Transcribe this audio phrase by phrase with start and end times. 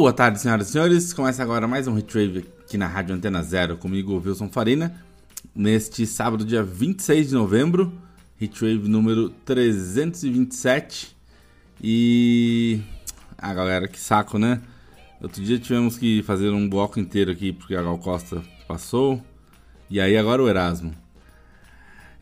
[0.00, 1.12] Boa tarde, senhoras e senhores.
[1.12, 4.94] Começa agora mais um Retrieve aqui na Rádio Antena Zero, comigo, Wilson Farina.
[5.54, 7.92] Neste sábado, dia 26 de novembro,
[8.38, 11.14] Retrieve número 327.
[11.84, 12.80] E.
[13.36, 14.62] Ah, galera, que saco, né?
[15.20, 19.22] Outro dia tivemos que fazer um bloco inteiro aqui porque a Gal Costa passou.
[19.90, 20.94] E aí agora o Erasmo.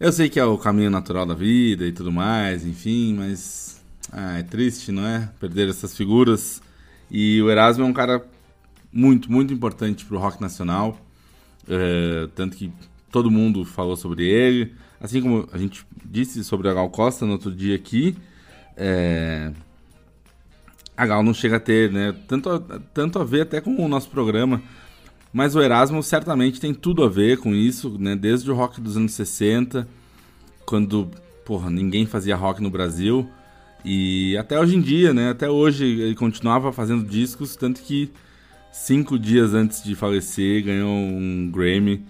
[0.01, 3.81] Eu sei que é o caminho natural da vida e tudo mais, enfim, mas.
[4.11, 5.31] Ah, é triste, não é?
[5.39, 6.61] Perder essas figuras
[7.11, 8.25] e o Erasmo é um cara
[8.93, 10.99] muito, muito importante para o rock nacional.
[11.69, 12.73] É, tanto que
[13.11, 14.75] todo mundo falou sobre ele.
[15.01, 18.17] Assim como a gente disse sobre a Gal Costa no outro dia aqui.
[18.77, 19.53] É,
[20.97, 22.15] a Gal não chega a ter, né?
[22.27, 22.61] Tanto a,
[22.93, 24.61] tanto a ver até com o nosso programa.
[25.33, 28.17] Mas o Erasmo certamente tem tudo a ver com isso, né?
[28.17, 29.87] Desde o rock dos anos 60,
[30.65, 31.11] quando,
[31.45, 33.29] porra, ninguém fazia rock no Brasil.
[33.85, 35.31] E até hoje em dia, né?
[35.31, 38.11] Até hoje ele continuava fazendo discos, tanto que
[38.73, 42.05] cinco dias antes de falecer ganhou um Grammy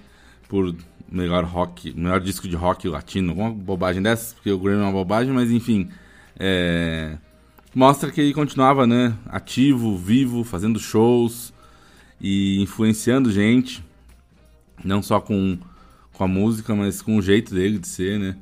[0.48, 0.74] por
[1.10, 3.32] melhor rock, melhor disco de rock latino.
[3.32, 5.88] Uma bobagem dessas, porque o Grammy é uma bobagem, mas enfim.
[6.38, 7.16] É...
[7.74, 9.14] Mostra que ele continuava, né?
[9.26, 11.52] Ativo, vivo, fazendo shows
[12.20, 13.84] e influenciando gente.
[14.84, 15.58] Não só com,
[16.12, 18.36] com a música, mas com o jeito dele de ser, né?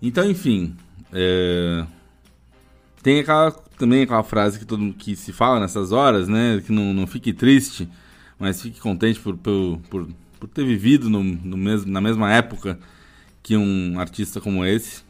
[0.00, 0.76] Então, enfim.
[1.12, 1.86] É...
[3.02, 6.62] Tem aquela, também aquela frase que todo que se fala nessas horas, né?
[6.64, 7.88] Que não, não fique triste,
[8.38, 10.08] mas fique contente por, por, por,
[10.38, 12.78] por ter vivido no, no mesmo, na mesma época
[13.42, 15.02] que um artista como esse.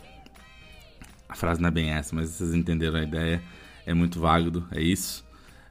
[1.29, 3.43] A frase não é bem essa, mas vocês entenderam a ideia.
[3.85, 5.25] É muito válido, é isso.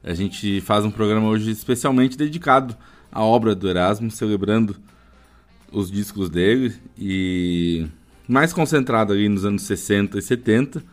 [0.03, 2.75] A gente faz um programa hoje especialmente dedicado
[3.11, 4.75] à obra do Erasmo, celebrando
[5.71, 7.87] os discos dele e
[8.27, 10.83] mais concentrado ali nos anos 60 e 70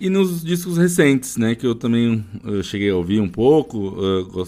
[0.00, 3.96] e nos discos recentes, né, que eu também eu cheguei a ouvir um pouco,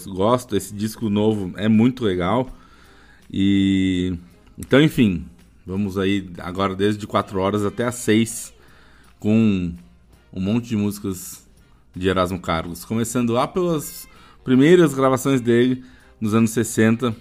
[0.07, 2.49] gosto, esse disco novo é muito legal.
[3.31, 4.13] E
[4.57, 5.25] então, enfim,
[5.65, 8.53] vamos aí agora desde 4 horas até as 6
[9.19, 9.73] com
[10.33, 11.47] um monte de músicas
[11.95, 14.07] de Erasmo Carlos, começando lá pelas
[14.43, 15.83] primeiras gravações dele
[16.21, 17.15] nos anos 60,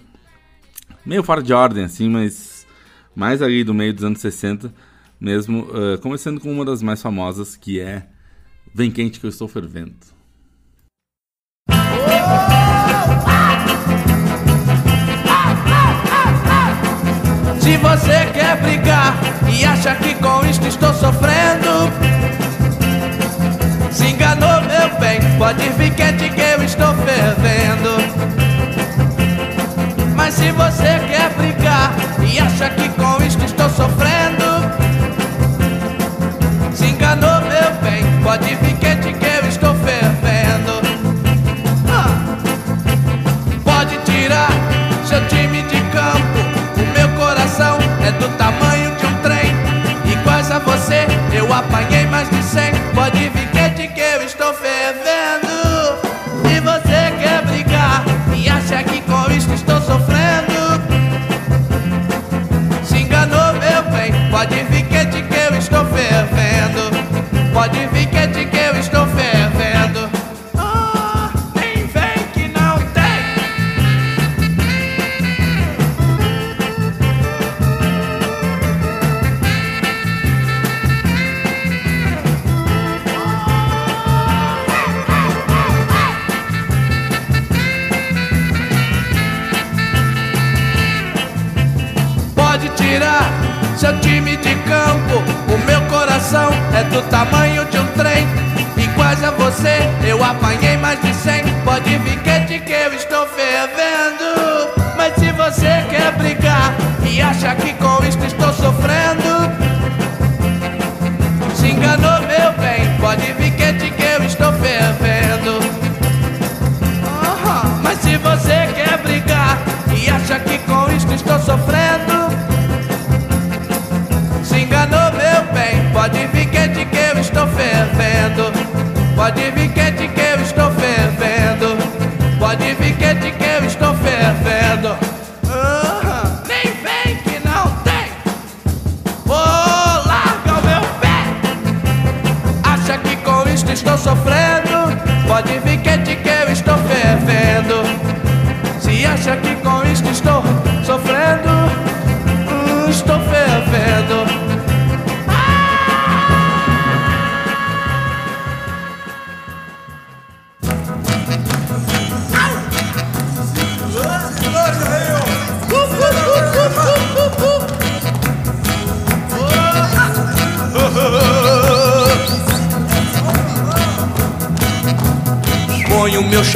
[1.05, 2.67] meio fora de ordem assim, mas
[3.15, 4.73] mais ali do meio dos anos 60
[5.21, 8.07] mesmo, uh, começando com uma das mais famosas que é
[8.77, 9.95] Vem quente que eu estou fervendo.
[17.59, 19.17] Se você quer brigar
[19.51, 21.91] e acha que com isto estou sofrendo,
[23.91, 25.21] se enganou, meu bem.
[25.39, 27.97] Pode vir quente que eu estou fervendo.
[30.15, 31.95] Mas se você quer brigar
[32.31, 34.26] e acha que com isto estou sofrendo,
[38.37, 40.83] Pode vir quente que eu estou fervendo.
[41.89, 42.37] Ah.
[43.65, 44.51] Pode tirar
[45.07, 46.39] seu time de campo.
[46.77, 49.55] O meu coração é do tamanho de um trem.
[50.13, 52.75] Iguais a você, eu apanhei mais de cem.
[52.95, 55.47] Pode vir quente que eu estou fervendo.
[56.45, 58.05] E você quer brigar
[58.37, 60.83] e acha que com isto estou sofrendo.
[62.85, 64.13] Se enganou, meu bem.
[64.31, 64.76] Pode vir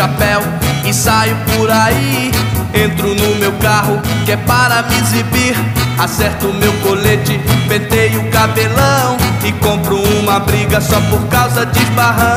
[0.00, 0.40] chapéu
[0.86, 2.32] e saio por aí.
[2.72, 5.54] Entro no meu carro que é para me exibir.
[5.98, 7.38] Acerto meu colete,
[7.68, 12.30] penteio o cabelão e compro uma briga só por causa de esbarrão.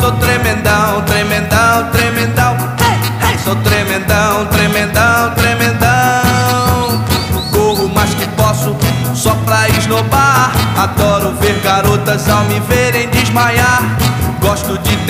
[0.00, 2.54] Sou tremendão, tremendão, tremendão.
[2.78, 3.38] Hey, hey.
[3.42, 7.04] Sou tremendão, tremendão, tremendão.
[7.50, 8.76] Corro mais que posso
[9.12, 10.52] só pra esnobar.
[10.76, 13.69] Adoro ver garotas ao me verem desmaiar.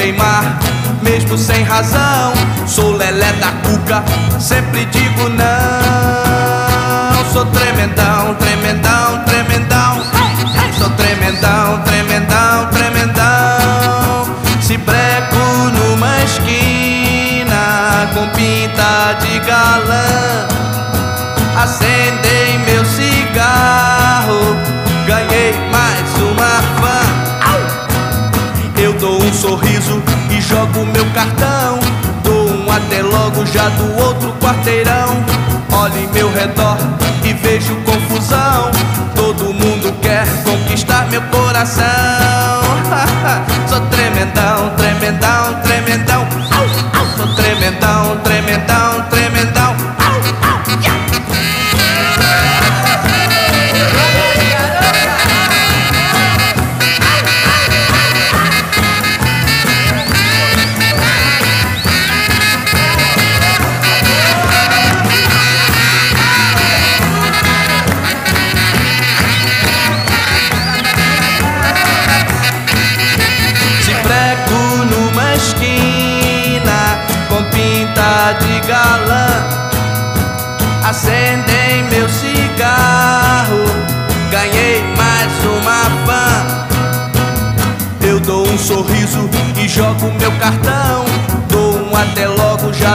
[0.00, 0.58] Teimar,
[1.02, 2.32] mesmo sem razão.
[2.67, 4.02] Sou lelé da cuca,
[4.41, 7.25] sempre digo não.
[7.31, 10.02] Sou tremendão, tremendão, tremendão.
[10.79, 14.37] Sou tremendão, tremendão, tremendão.
[14.62, 15.37] Se breco
[15.75, 20.49] numa esquina com pinta de galã.
[21.62, 22.29] Acendei
[30.80, 31.78] jogo meu cartão.
[32.22, 35.08] Dou um até logo já do outro quarteirão.
[35.72, 36.76] Olho em meu redor
[37.24, 38.70] e vejo confusão.
[39.14, 41.84] Todo mundo quer conquistar meu coração.
[43.68, 45.39] Sou tremendão, tremendão.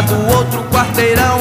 [0.01, 1.39] Do outro quarteirão.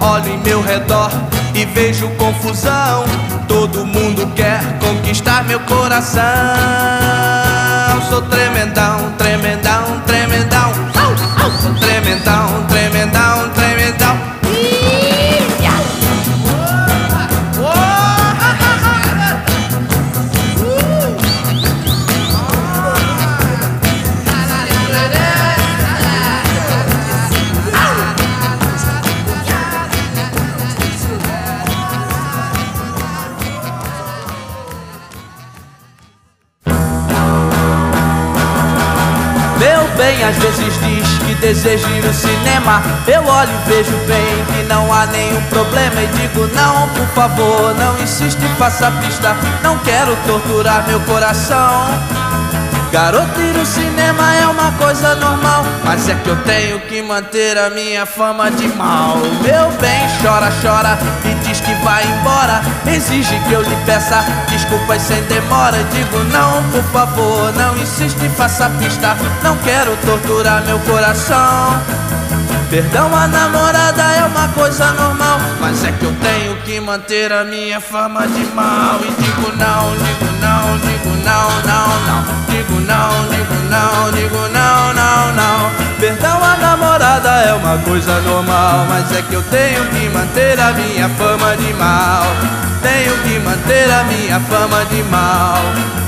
[0.00, 1.10] Olho em meu redor
[1.54, 3.04] e vejo confusão.
[3.48, 6.22] Todo mundo quer conquistar meu coração.
[8.08, 8.93] Sou tremendão,
[41.44, 42.82] deseja ir no cinema.
[43.06, 46.00] Eu olho e vejo bem que não há nenhum problema.
[46.02, 49.36] E digo, não, por favor, não insiste, faça pista.
[49.62, 51.84] Não quero torturar meu coração.
[52.90, 55.64] Garoto ir no cinema é uma coisa normal.
[55.84, 59.18] Mas é que eu tenho que manter a minha fama de mal.
[59.42, 62.62] Meu bem, chora, chora e diz que vai embora.
[62.86, 64.24] Exige que eu lhe peça
[64.64, 65.84] desculpas sem demora.
[65.92, 69.16] Digo, não, por favor, não insiste, faça pista.
[69.42, 71.80] Não quero torturar meu coração.
[72.70, 75.38] Perdão, a namorada é uma coisa normal.
[75.60, 78.98] Mas é que eu tenho que manter a minha fama de mal.
[79.00, 82.44] E digo não, digo não, digo não, não, não.
[82.48, 85.83] Digo não, digo não, digo não, não, não.
[86.04, 88.84] Perdão, a namorada é uma coisa normal.
[88.90, 92.26] Mas é que eu tenho que manter a minha fama de mal.
[92.82, 95.62] Tenho que manter a minha fama de mal.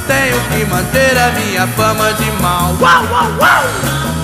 [0.06, 2.76] Tenho que manter a minha fama de mal.
[2.78, 4.15] Uau, uau, uau!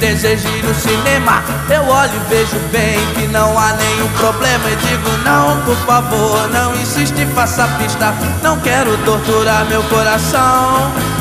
[0.00, 1.42] Deseja ir no cinema.
[1.68, 4.70] Eu olho e vejo bem que não há nenhum problema.
[4.70, 8.14] E digo, não, por favor, não insiste, faça pista.
[8.42, 11.19] Não quero torturar meu coração.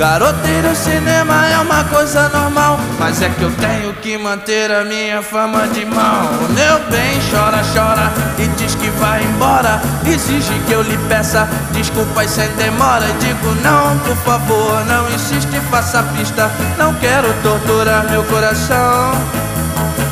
[0.00, 4.72] Garoto ir ao cinema é uma coisa normal Mas é que eu tenho que manter
[4.72, 6.24] a minha fama de mal.
[6.54, 9.78] Meu bem chora, chora e diz que vai embora.
[10.06, 13.04] Exige que eu lhe peça desculpas sem demora.
[13.10, 16.50] E digo não, por favor, não insiste, faça pista.
[16.78, 19.12] Não quero torturar meu coração.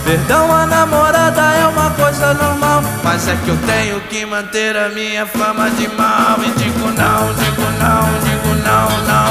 [0.04, 4.90] Perdão a namorada é uma coisa normal Mas é que eu tenho que manter a
[4.90, 6.36] minha fama de mal.
[6.44, 9.27] E digo não, digo não, digo não, não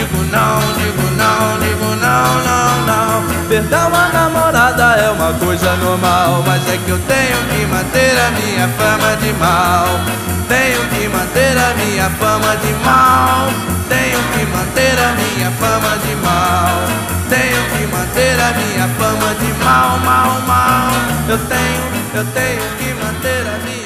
[0.00, 3.48] Digo não, digo não, digo não, não, não.
[3.50, 8.30] Perdão a namorada é uma coisa normal Mas é que eu tenho que manter a
[8.30, 9.84] minha fama de mal.
[10.48, 13.50] Tenho que manter a minha fama de mal.
[13.90, 16.80] Tenho que manter a minha fama de mal.
[17.28, 20.92] Tenho que manter a minha fama de mal, mal, mal.
[21.28, 21.82] Eu tenho,
[22.14, 23.79] eu tenho que manter a minha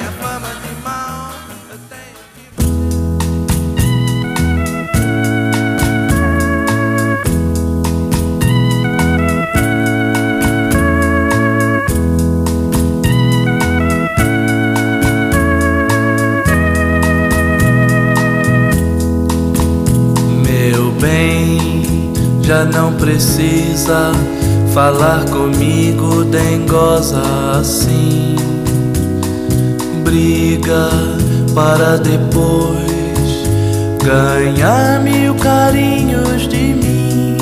[23.05, 24.11] precisa
[24.73, 27.21] falar comigo dengosa
[27.59, 28.35] assim.
[30.03, 30.89] Briga
[31.53, 33.45] para depois
[34.03, 37.37] ganhar mil carinhos de mim.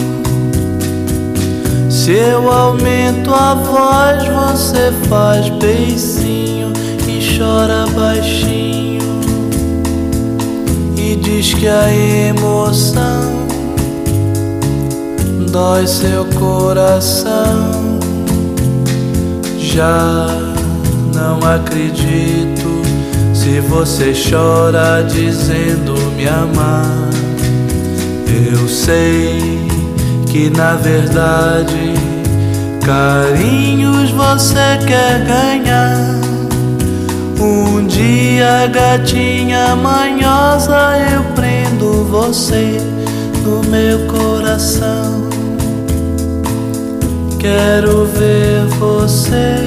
[1.90, 6.74] Se eu aumento a voz, você faz beicinho
[7.08, 9.22] e chora baixinho
[10.98, 13.33] e diz que a emoção
[15.54, 18.00] dói seu coração.
[19.60, 20.28] Já
[21.14, 22.82] não acredito
[23.36, 27.08] se você chora dizendo me amar.
[28.52, 29.68] Eu sei
[30.28, 31.94] que na verdade
[32.84, 35.96] carinhos você quer ganhar.
[37.40, 42.80] Um dia, gatinha manhosa, eu prendo você
[43.44, 45.23] no meu coração.
[47.44, 49.58] Quero ver você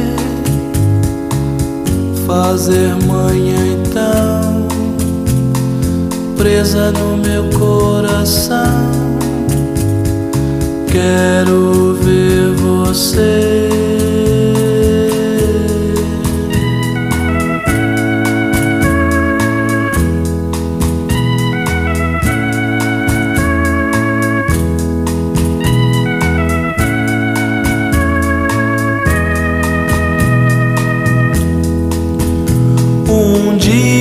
[2.27, 4.67] fazer manhã então,
[6.39, 8.91] presa no meu coração.
[10.91, 13.96] Quero ver você.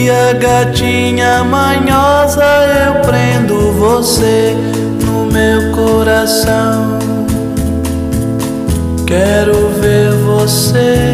[0.05, 2.43] Dia, gatinha manhosa,
[2.85, 4.55] eu prendo você
[5.03, 7.00] no meu coração.
[9.07, 11.07] Quero ver você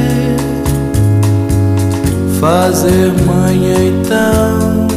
[2.42, 4.88] fazer manhã então,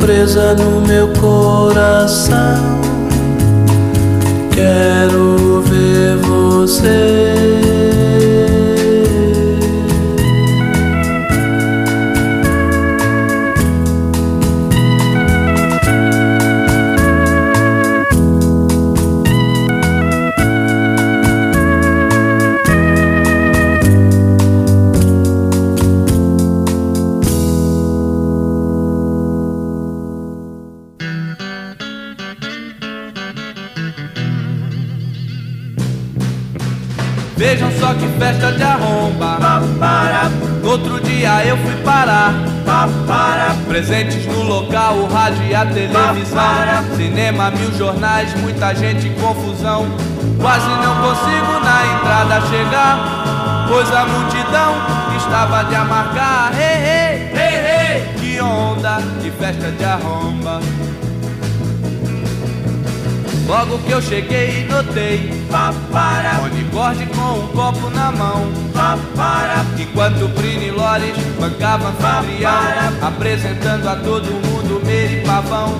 [0.00, 2.80] presa no meu coração.
[4.50, 7.83] Quero ver você.
[43.74, 46.94] Presentes no local, o rádio e a televisão.
[46.96, 49.88] Cinema, mil jornais, muita gente em confusão.
[50.40, 53.66] Quase não consigo na entrada chegar.
[53.66, 54.76] Pois a multidão
[55.16, 56.52] estava de amargar.
[56.56, 58.14] Hey, hey, hey, hey.
[58.20, 60.60] Que onda de festa de arromba.
[63.48, 65.44] Logo que eu cheguei, notei
[66.40, 68.52] Monigorde com um copo na mão
[69.78, 71.13] Enquanto Brini Loles
[71.44, 72.52] bancava anfitrião
[73.02, 75.74] Apresentando a todo mundo Meire Pavão.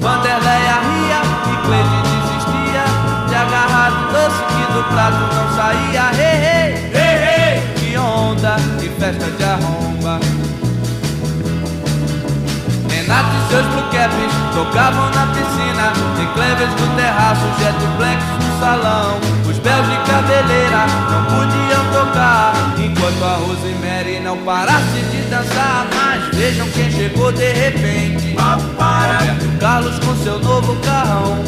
[0.00, 2.84] Vanderleia ria e Cleide desistia
[3.28, 6.10] De agarrar um doce que do prato não saía.
[6.14, 7.62] Hey, hey, hey.
[7.76, 10.20] Que onda de festa de arromba.
[12.90, 18.07] Renato e seus blue caps tocavam na piscina Tem clevers no terraço, jetplex no
[24.48, 28.34] parasse de dançar Mas vejam quem chegou de repente.
[28.34, 31.44] Roberto Carlos com seu novo carrão.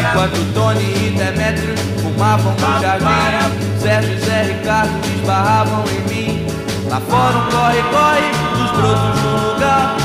[0.00, 6.46] Enquanto Tony e Demetrius fumavam no jardim Sérgio e Zé Ricardo esbarravam em mim.
[6.88, 9.96] Lá fora um corre-corre dos brotos do lugar.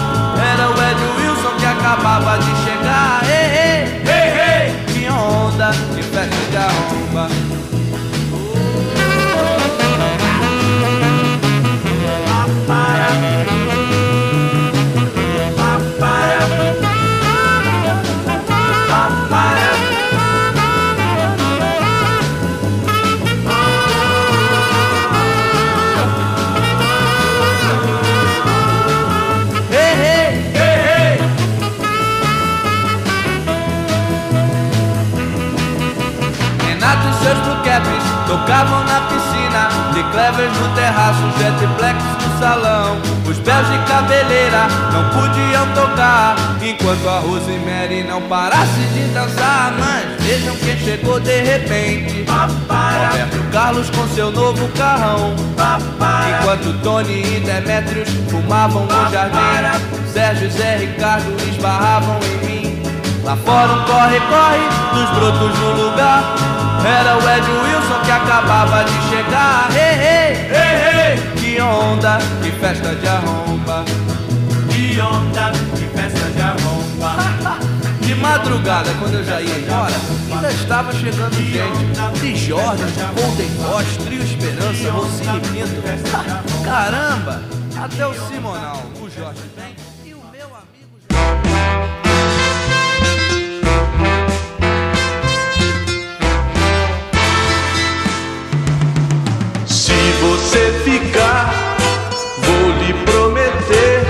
[0.51, 2.78] Era o Ed Wilson que acabava de chegar
[40.11, 42.97] clevers no terraço, jetplex no salão.
[43.27, 46.35] Os pés de cabeleira não podiam tocar.
[46.61, 52.25] Enquanto a Rosemary não parasse de dançar Mas vejam quem chegou de repente.
[52.27, 55.35] Roberto Carlos com seu novo carrão.
[56.39, 59.39] Enquanto Tony e Demetrius fumavam no jardim.
[60.11, 62.83] Sérgio e Zé Ricardo esbarravam em mim.
[63.23, 69.09] Lá fora um corre-corre dos brotos no lugar Era o Ed Wilson que acabava de
[69.09, 69.69] chegar.
[69.71, 71.31] Ei, ei, ei, ei.
[71.35, 73.83] Que onda, que festa de arromba.
[74.69, 77.59] Que onda, que festa de arromba.
[78.09, 79.93] De madrugada, quando eu já ia embora
[80.31, 86.63] Ainda estava chegando gente De Jordan, Golden Boss, Trio Esperança, e Pinto.
[86.63, 87.43] Caramba,
[87.77, 89.41] até o Simonal O Jorge.
[89.55, 89.88] vem
[100.89, 101.77] ficar,
[102.39, 104.01] vou lhe prometer.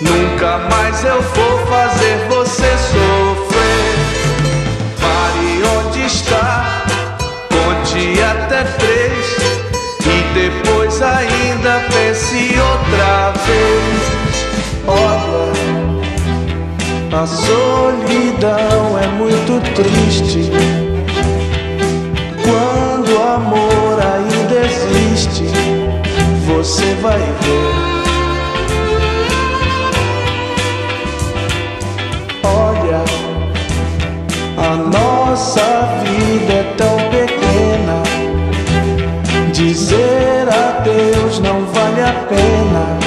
[0.00, 3.94] Nunca mais eu vou fazer você sofrer.
[5.00, 6.84] Pare onde está,
[7.50, 9.36] conte até três.
[10.04, 14.36] E depois ainda pense outra vez.
[14.86, 15.96] Olha,
[17.22, 20.50] a solidão é muito triste.
[22.44, 23.85] Quando o amor
[26.56, 27.74] você vai ver.
[32.44, 33.04] Olha,
[34.56, 35.60] a nossa
[36.02, 38.02] vida é tão pequena.
[39.52, 42.98] Dizer adeus não vale a pena.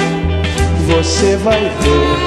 [0.86, 2.18] Você vai ver.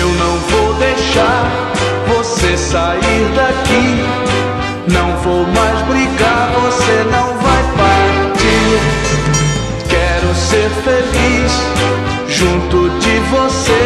[0.00, 1.50] Eu não vou deixar
[2.06, 4.22] você sair daqui.
[4.88, 8.80] Não vou mais brigar, você não vai partir.
[9.88, 11.52] Quero ser feliz
[12.28, 13.82] junto de você.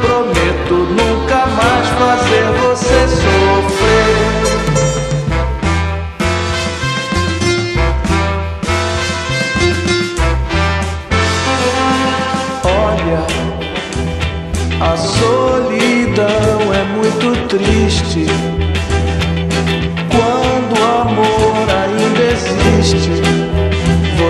[0.00, 4.46] Prometo nunca mais fazer você sofrer.
[12.64, 13.22] Olha,
[14.80, 18.26] a solidão é muito triste.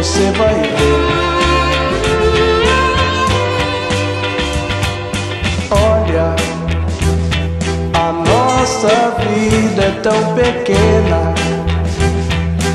[0.07, 1.17] Você vai ver.
[5.71, 6.37] Olha,
[7.93, 11.35] a nossa vida é tão pequena.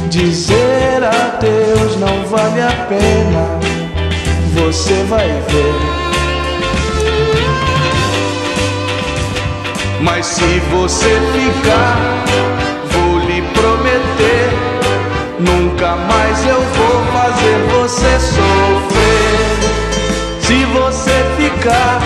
[0.09, 3.59] Dizer adeus não vale a pena.
[4.53, 5.75] Você vai ver.
[10.01, 11.97] Mas se você ficar,
[12.91, 13.90] vou lhe prometer.
[15.41, 19.61] Nunca mais eu vou fazer você sofrer.
[20.39, 21.99] Se você ficar,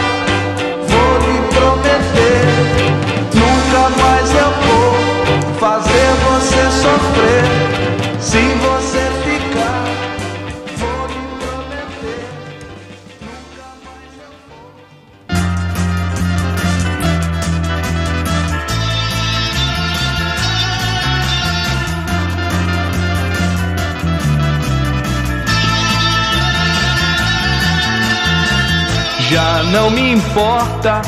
[29.76, 31.02] não me importa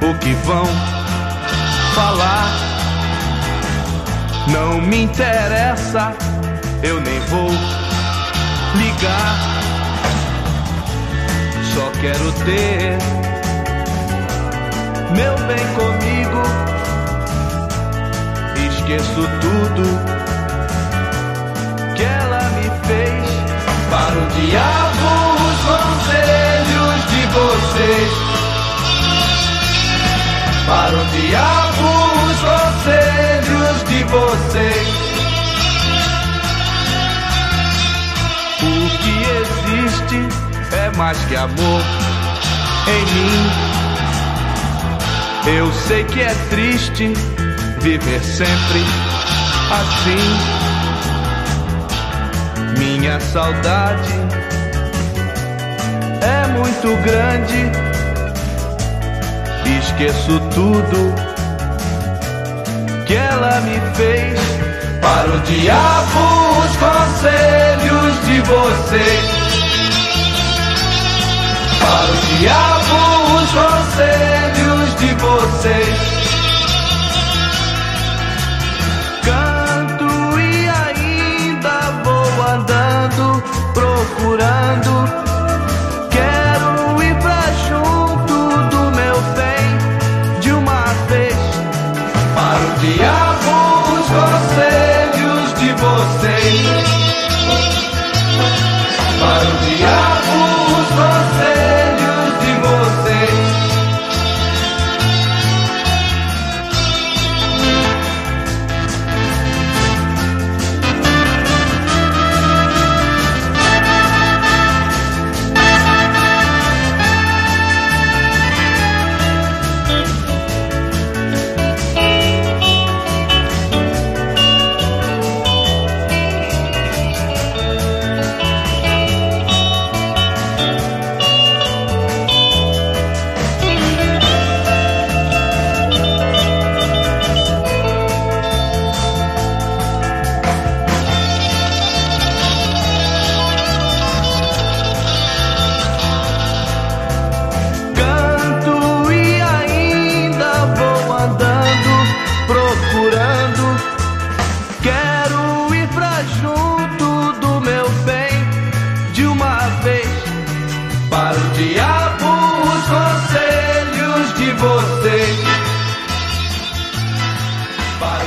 [0.00, 0.64] o que vão
[1.94, 2.48] falar.
[4.46, 6.14] Não me interessa,
[6.82, 7.50] eu nem vou
[8.76, 9.36] ligar.
[11.74, 12.96] só quero ter
[15.14, 16.42] meu bem comigo.
[18.70, 19.84] Esqueço tudo
[21.94, 23.28] que ela me fez.
[23.90, 25.08] Para o diabo
[25.44, 26.57] os conselhos de
[27.28, 28.12] vocês.
[30.66, 31.88] Para o diabo
[32.28, 34.88] os conselhos de vocês.
[38.60, 40.20] O que existe
[40.72, 41.82] é mais que amor
[42.88, 43.50] em mim.
[45.56, 47.12] Eu sei que é triste
[47.80, 48.84] viver sempre
[49.70, 50.68] assim.
[52.78, 54.37] Minha saudade
[56.58, 57.70] muito grande.
[59.78, 61.14] Esqueço tudo
[63.06, 64.38] que ela me fez.
[65.00, 69.24] Para o diabo os conselhos de vocês.
[71.80, 72.98] Para o diabo
[73.36, 75.96] os conselhos de vocês.
[79.24, 83.42] Canto e ainda vou andando,
[83.74, 85.27] procurando.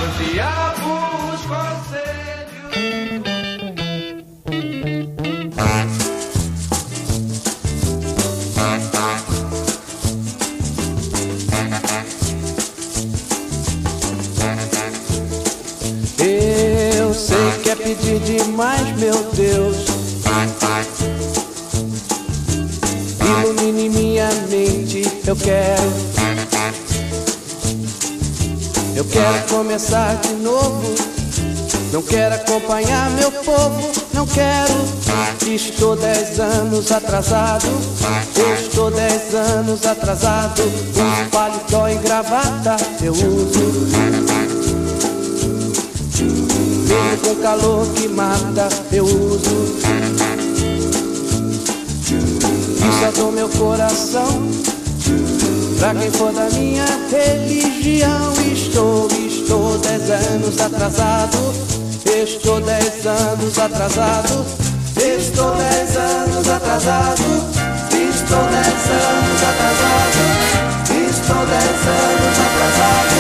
[0.02, 0.92] O diabo
[1.34, 2.72] os conselhos.
[16.20, 19.86] Eu sei que é pedir demais, meu Deus.
[23.24, 26.11] Ilumine minha mente, eu quero.
[29.02, 30.94] Eu quero começar de novo.
[31.92, 34.76] Não quero acompanhar meu povo, não quero.
[35.52, 37.66] Estou dez anos atrasado.
[38.60, 40.62] Estou dez anos atrasado.
[40.62, 43.88] Uso paletó e gravata, eu uso.
[46.88, 49.80] Mesmo com calor que mata, eu uso.
[52.78, 54.72] E só dou meu coração
[55.82, 58.34] pra quem for da minha religião.
[58.54, 61.54] Estou, estou dez anos atrasado.
[62.06, 64.46] Estou dez anos atrasado.
[64.96, 67.24] Estou dez anos atrasado.
[67.90, 70.22] Estou dez anos atrasado.
[71.10, 73.11] Estou dez anos atrasado.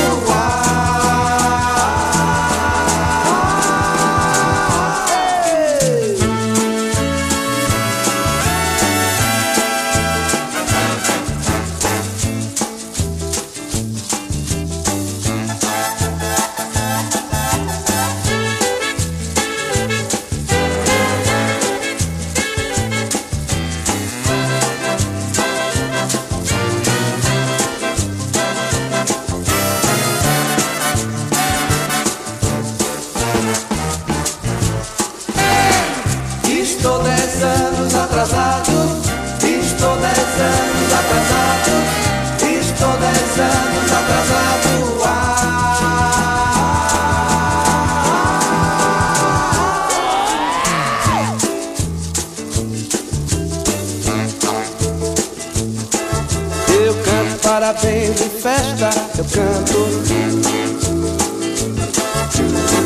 [59.31, 59.87] Canto.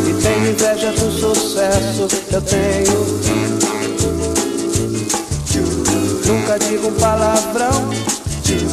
[0.07, 3.55] E tenho inveja do sucesso, eu tenho.
[6.25, 7.89] nunca digo um palavrão.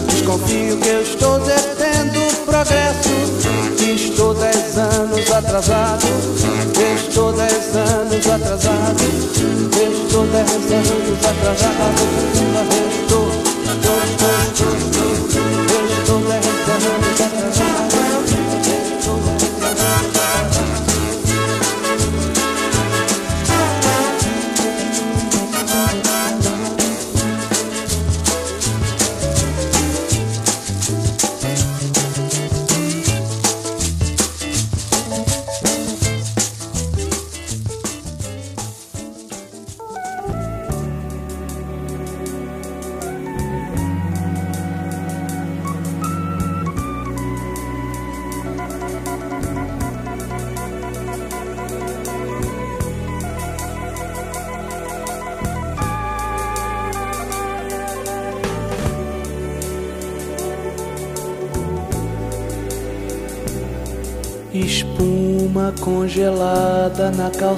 [0.09, 3.09] Desconfio que eu estou detendo progresso.
[3.95, 6.07] Estou dez anos atrasado.
[6.97, 9.03] Estou dez anos atrasado.
[9.73, 12.12] Estou dez anos atrasado.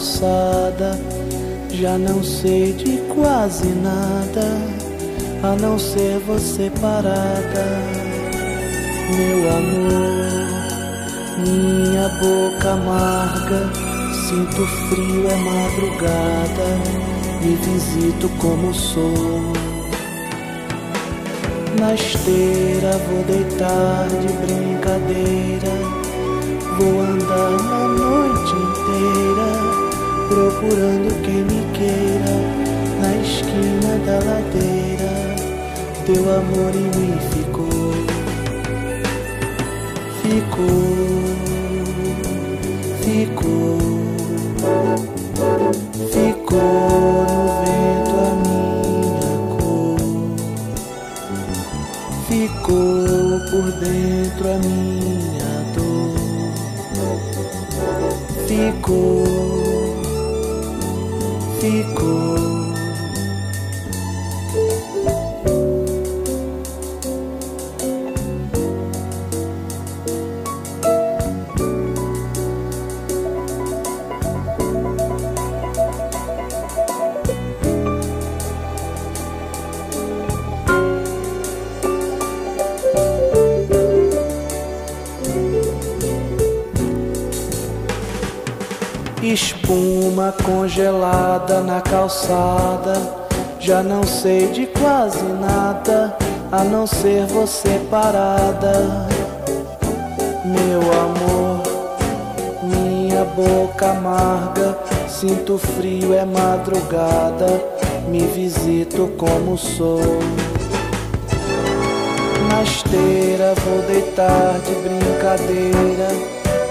[0.05, 1.01] Calçada,
[1.71, 4.59] já não sei de quase nada,
[5.43, 7.65] a não ser você parada.
[9.17, 10.35] Meu amor,
[11.39, 13.71] minha boca amarga,
[14.29, 16.69] sinto frio, é madrugada,
[17.41, 19.55] me visito como sou.
[21.81, 26.05] Na esteira vou deitar de brincadeira.
[26.77, 29.84] Vou andar a noite inteira
[30.29, 32.35] procurando quem me queira
[33.01, 35.13] na esquina da ladeira.
[36.07, 37.93] Teu amor em mim ficou,
[40.23, 40.87] ficou,
[43.03, 43.79] ficou,
[46.13, 49.99] ficou no vento a minha cor,
[52.29, 54.94] ficou por dentro a minha
[92.15, 92.95] calçada.
[93.59, 96.17] Já não sei de quase nada,
[96.53, 99.09] a não ser você parada.
[100.45, 101.63] Meu amor,
[102.63, 104.79] minha boca amarga.
[105.09, 107.63] Sinto frio, é madrugada.
[108.09, 110.01] Me visito como sou.
[112.51, 116.09] Na esteira vou deitar de brincadeira.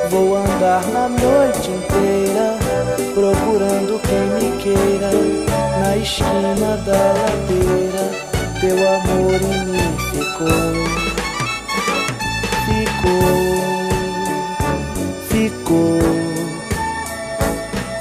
[0.10, 2.62] Vou andar na noite inteira
[3.13, 5.12] procurando quem me queira
[5.80, 8.06] na esquina da ladeira.
[8.60, 10.74] Teu amor em mim ficou,
[12.65, 13.34] ficou,
[15.30, 16.00] ficou,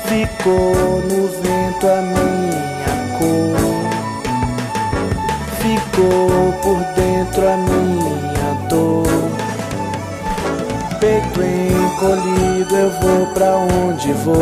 [0.06, 0.74] ficou
[1.10, 3.58] no vento a minha cor,
[5.60, 9.06] ficou por dentro a minha dor.
[11.00, 11.71] Peito
[12.02, 14.34] encolhido, eu vou pra onde vou?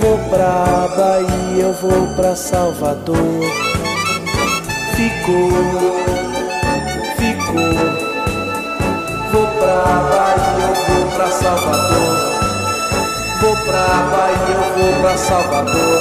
[0.00, 3.16] Vou pra Bahia, eu vou pra Salvador.
[4.94, 5.50] Ficou,
[7.16, 7.62] ficou.
[9.32, 12.16] Vou pra Bahia, eu vou pra Salvador.
[13.40, 16.00] Vou pra Bahia, eu vou pra Salvador.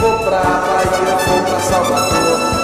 [0.00, 2.59] Vou pra Bahia, eu vou pra Salvador.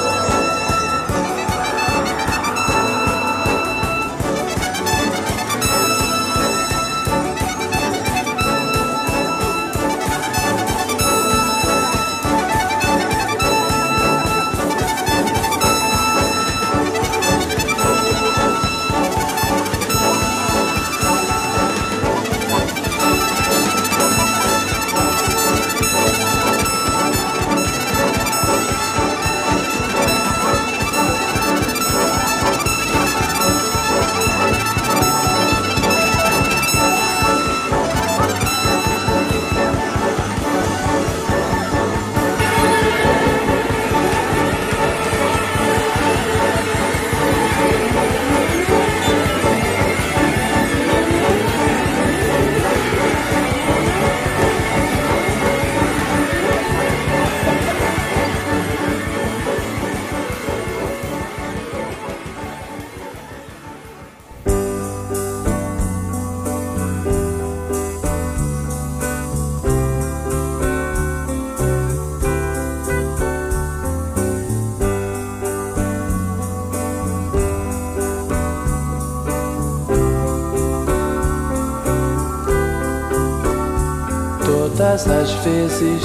[84.96, 86.02] Todas as vezes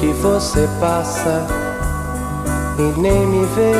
[0.00, 1.46] que você passa
[2.78, 3.74] e nem me vê.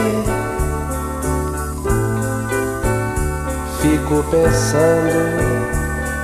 [3.81, 5.11] Fico pensando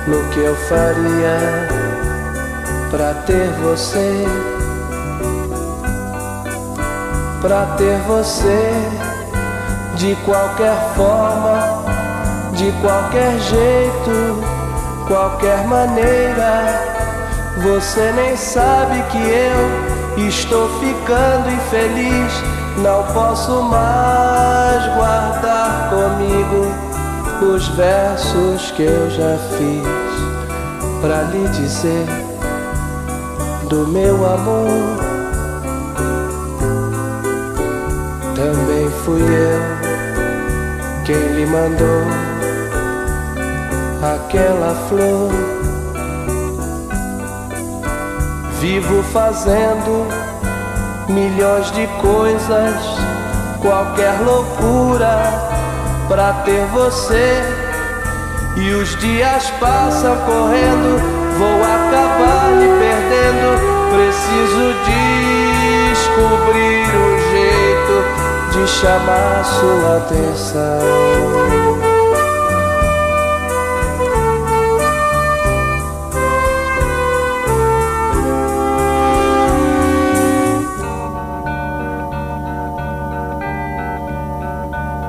[0.07, 1.67] no que eu faria
[2.89, 4.25] pra ter você.
[7.41, 8.71] Pra ter você
[9.95, 11.83] de qualquer forma,
[12.53, 14.41] de qualquer jeito,
[15.05, 16.82] qualquer maneira.
[17.63, 22.33] Você nem sabe que eu estou ficando infeliz.
[22.79, 32.05] Não posso mais guardar comigo os versos que eu já fiz pra lhe dizer
[33.69, 34.97] do meu amor.
[38.35, 39.61] Também fui eu
[41.05, 42.03] quem lhe mandou
[44.01, 45.62] aquela flor.
[48.63, 50.07] Vivo fazendo
[51.09, 52.81] milhões de coisas,
[53.61, 55.21] qualquer loucura
[56.07, 57.43] pra ter você.
[58.55, 60.97] E os dias passam correndo,
[61.37, 63.59] vou acabar me perdendo.
[63.97, 64.73] Preciso
[65.91, 67.95] descobrir um jeito
[68.53, 71.52] de chamar sua atenção.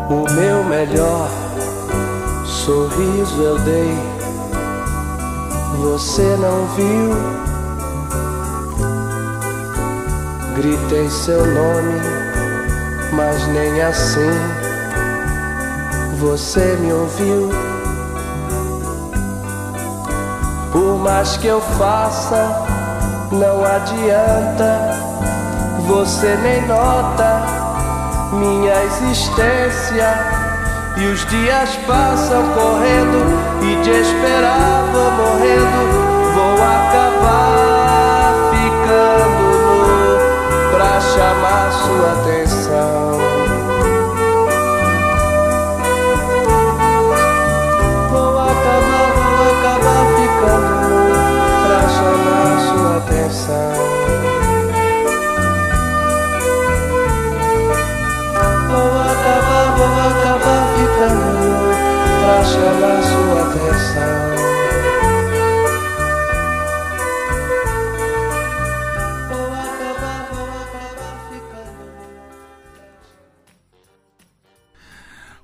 [0.06, 1.30] O meu melhor
[2.44, 3.96] sorriso eu dei,
[5.80, 7.14] você não viu.
[10.56, 12.00] Gritei seu nome,
[13.14, 14.30] mas nem assim
[16.20, 17.48] você me ouviu.
[20.70, 22.62] Por mais que eu faça,
[23.32, 24.98] não adianta,
[25.86, 27.63] você nem nota
[28.34, 30.08] minha existência.
[30.96, 33.18] E os dias passam correndo
[33.62, 36.34] e te esperava morrendo.
[36.34, 39.44] Vou acabar ficando
[39.86, 42.43] nu pra chamar sua atenção.
[62.24, 63.44] Sua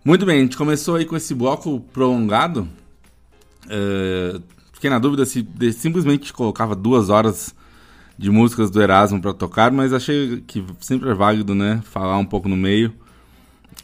[0.02, 2.66] Muito bem, a gente começou aí com esse bloco prolongado.
[3.68, 4.40] É,
[4.72, 7.54] fiquei na dúvida se simplesmente colocava duas horas
[8.16, 11.80] de músicas do Erasmo para tocar, mas achei que sempre é válido, né?
[11.84, 12.92] Falar um pouco no meio.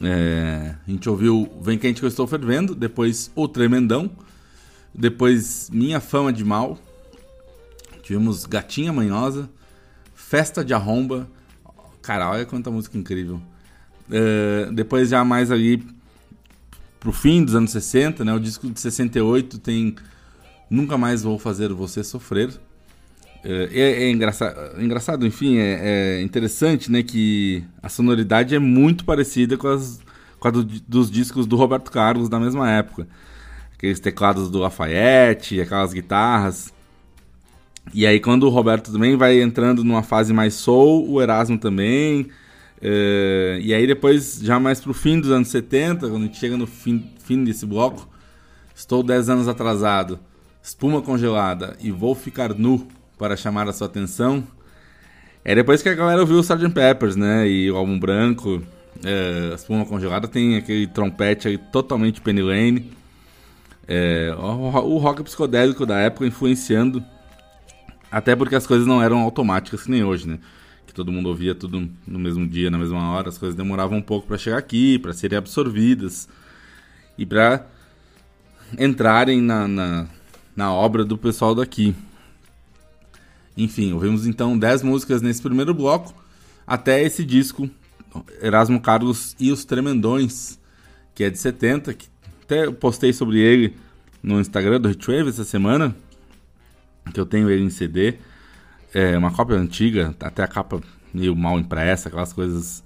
[0.01, 4.11] É, a gente ouviu Vem Quente Que Eu Estou Fervendo, depois O Tremendão,
[4.95, 6.79] depois Minha Fama de Mal,
[8.03, 9.49] tivemos Gatinha Manhosa,
[10.15, 11.29] Festa de Arromba.
[12.03, 13.41] Cara, olha quanta música incrível.
[14.11, 15.85] É, depois já mais ali
[17.01, 18.33] pro fim dos anos 60, né?
[18.35, 19.95] O disco de 68 tem
[20.69, 22.51] Nunca Mais Vou Fazer Você Sofrer.
[23.49, 27.03] É, é, é engraçado, engraçado, enfim, é, é interessante, né?
[27.03, 30.01] Que a sonoridade é muito parecida com, as,
[30.41, 33.07] com a do- dos discos do Roberto Carlos da mesma época.
[33.75, 36.73] Aqueles teclados do Lafayette, aquelas guitarras.
[37.95, 42.29] E aí quando o Roberto também vai entrando numa fase mais soul, o Erasmo também.
[42.83, 46.57] É, e aí depois, já mais pro fim dos anos 70, quando a gente chega
[46.57, 48.09] no fim, fim desse bloco,
[48.75, 50.19] estou 10 anos atrasado,
[50.63, 52.87] espuma congelada e vou ficar nu
[53.19, 54.47] para chamar a sua atenção.
[55.45, 56.71] É depois que a galera ouviu o Sgt.
[56.71, 57.49] Peppers, né?
[57.49, 58.63] E o álbum branco,
[59.05, 62.91] é, espuma congelada tem aquele trompete aí totalmente Penny Lane.
[63.87, 67.05] É, o, o rock psicodélico da época influenciando
[68.11, 70.39] até porque as coisas não eram automáticas que nem hoje, né?
[70.87, 73.29] Que todo mundo ouvia tudo no mesmo dia, na mesma hora.
[73.29, 76.29] As coisas demoravam um pouco para chegar aqui, para serem absorvidas
[77.19, 77.67] e para
[78.79, 80.07] entrarem na, na,
[80.55, 81.95] na obra do pessoal daqui.
[83.57, 86.15] Enfim, ouvimos então 10 músicas nesse primeiro bloco,
[86.67, 87.71] até esse disco,
[88.43, 90.59] Erasmo Carlos e os Tremendões,
[91.15, 92.07] que é de 70, que
[92.43, 93.75] até postei sobre ele
[94.23, 95.97] no Instagram do Hitwave essa semana
[97.13, 98.17] que eu tenho ele em CD.
[98.93, 100.81] É uma cópia antiga, até a capa
[101.15, 102.85] meio mal impressa, aquelas coisas,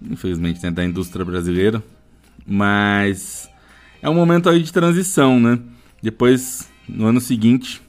[0.00, 1.82] infelizmente, né, da indústria brasileira.
[2.46, 3.48] Mas
[4.00, 5.58] é um momento aí de transição, né?
[6.02, 7.81] Depois, no ano seguinte,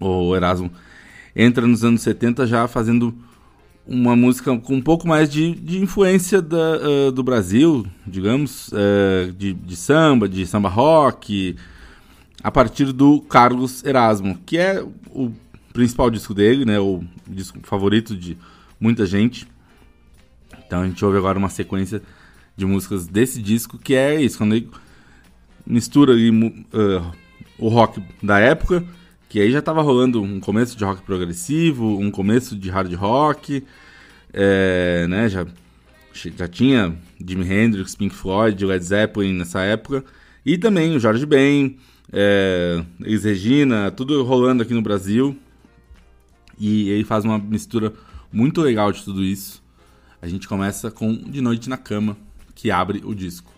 [0.00, 0.70] o Erasmo
[1.34, 3.14] entra nos anos 70 já fazendo
[3.86, 9.32] uma música com um pouco mais de, de influência da, uh, do Brasil, digamos, uh,
[9.32, 11.54] de, de, samba, de samba rock,
[12.42, 15.30] a partir do Carlos Erasmo, que é o
[15.72, 18.36] principal disco dele, né, o disco favorito de
[18.80, 19.46] muita gente.
[20.66, 22.02] Então a gente ouve agora uma sequência
[22.56, 24.68] de músicas desse disco, que é isso, quando ele
[25.64, 27.12] mistura ali, uh,
[27.58, 28.82] o rock da época
[29.28, 33.64] que aí já estava rolando um começo de rock progressivo, um começo de hard rock,
[34.32, 35.46] é, né, já,
[36.12, 40.04] já tinha Jimi Hendrix, Pink Floyd, Led Zeppelin nessa época,
[40.44, 41.76] e também o Jorge Ben,
[42.12, 45.36] é, Elis Regina, tudo rolando aqui no Brasil,
[46.58, 47.92] e ele faz uma mistura
[48.32, 49.62] muito legal de tudo isso.
[50.20, 52.16] A gente começa com De Noite na Cama,
[52.54, 53.55] que abre o disco.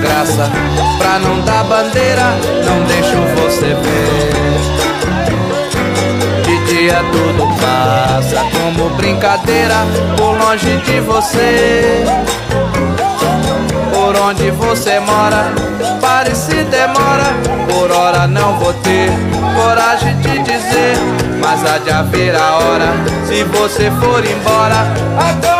[0.00, 0.50] Graça.
[0.98, 2.34] Pra não dar bandeira,
[2.64, 4.48] não deixo você ver.
[6.44, 9.74] De dia tudo passa como brincadeira
[10.16, 12.04] Por longe de você.
[13.92, 15.52] Por onde você mora,
[16.00, 17.34] pare se demora.
[17.68, 19.10] Por hora não vou ter
[19.58, 20.96] coragem de dizer
[21.40, 22.92] Mas há de haver a hora,
[23.26, 24.86] se você for embora
[25.18, 25.57] Agora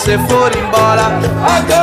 [0.00, 1.08] você for embora.
[1.44, 1.79] Agora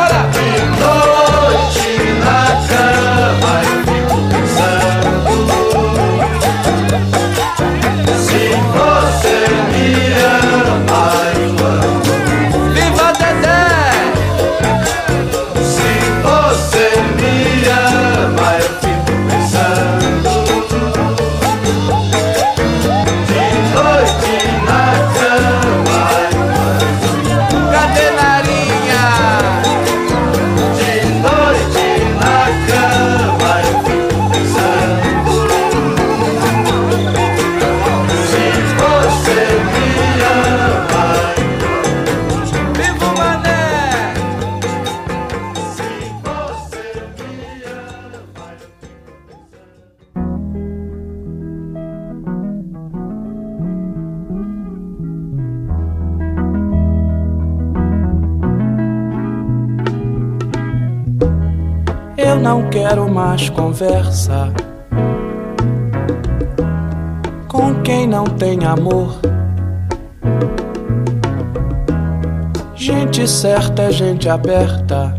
[73.47, 75.17] certa é gente aberta.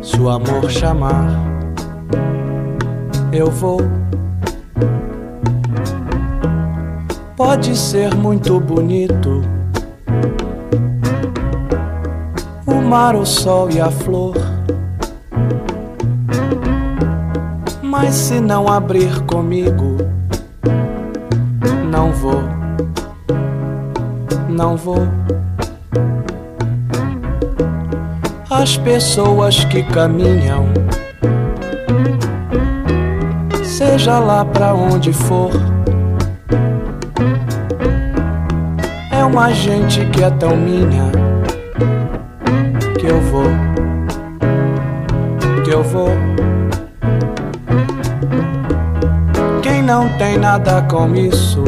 [0.00, 1.38] Se o amor chamar,
[3.30, 3.78] eu vou.
[7.36, 9.42] Pode ser muito bonito.
[12.66, 14.36] O mar, o sol e a flor.
[17.82, 19.98] Mas se não abrir comigo,
[21.90, 22.42] não vou,
[24.48, 25.06] não vou.
[28.58, 30.64] As pessoas que caminham,
[33.62, 35.50] seja lá pra onde for,
[39.12, 41.12] é uma gente que é tão minha
[42.98, 43.50] que eu vou,
[45.62, 46.12] que eu vou.
[49.62, 51.62] Quem não tem nada com isso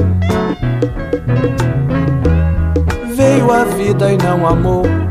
[3.15, 5.08] veio a vida e não amou.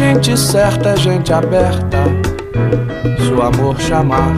[0.00, 2.04] Gente certa, gente aberta,
[3.18, 4.32] se o amor chamar,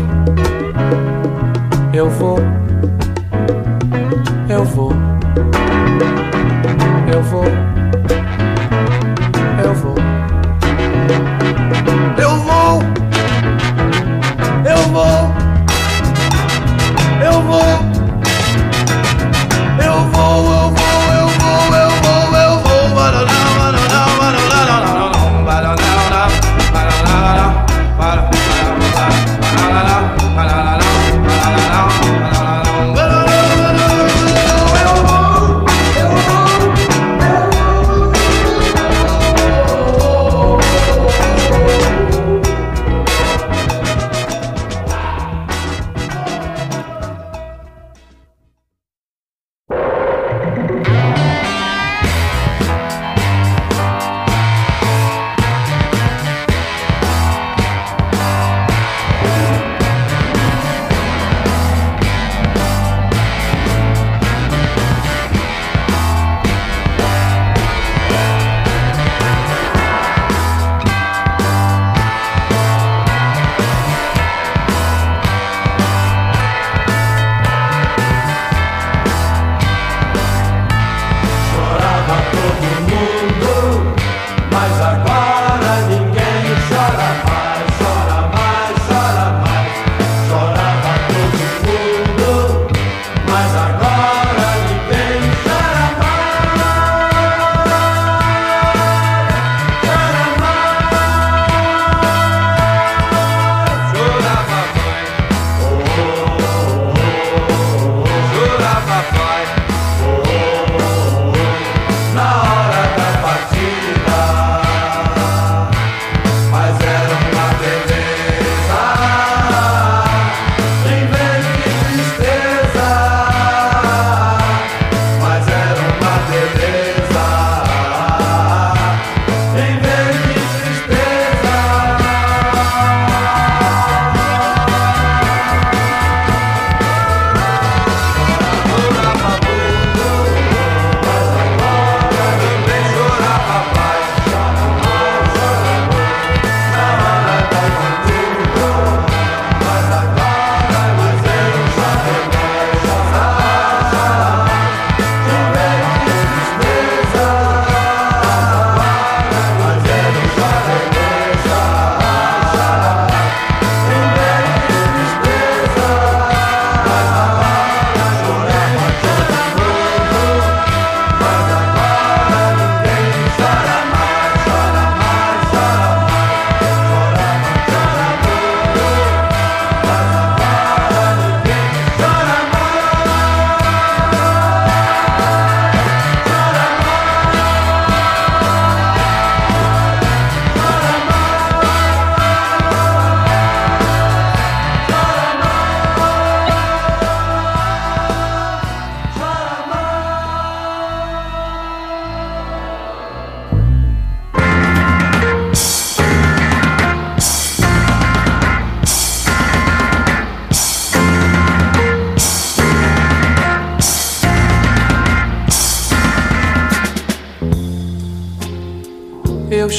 [1.95, 2.41] eu vou,
[4.49, 4.91] eu vou,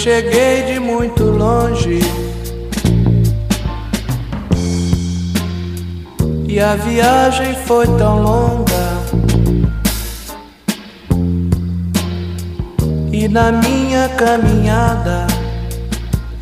[0.04, 2.02] cheguei de muito longe
[6.46, 8.84] e a viagem foi tão longa.
[13.14, 15.26] E na minha caminhada,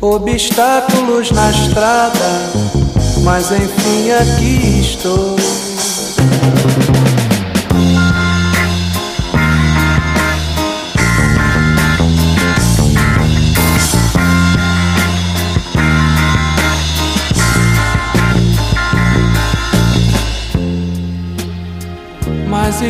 [0.00, 2.50] obstáculos na estrada,
[3.22, 5.41] mas enfim aqui estou.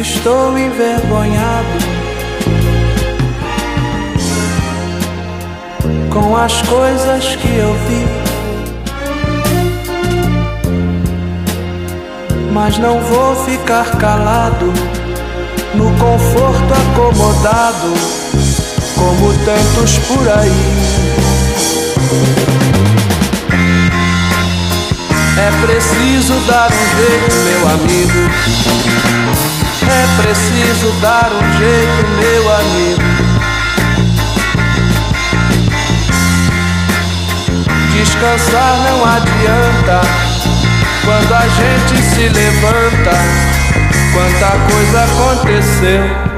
[0.01, 1.79] Estou envergonhado
[6.11, 8.07] com as coisas que eu vi.
[12.53, 14.73] Mas não vou ficar calado
[15.75, 17.95] no conforto acomodado,
[18.95, 21.03] como tantos por aí.
[25.39, 29.22] É preciso dar um jeito, meu amigo.
[29.93, 33.03] É preciso dar um jeito, meu amigo.
[37.93, 40.01] Descansar não adianta
[41.05, 43.17] quando a gente se levanta.
[44.13, 46.33] Quanta coisa aconteceu.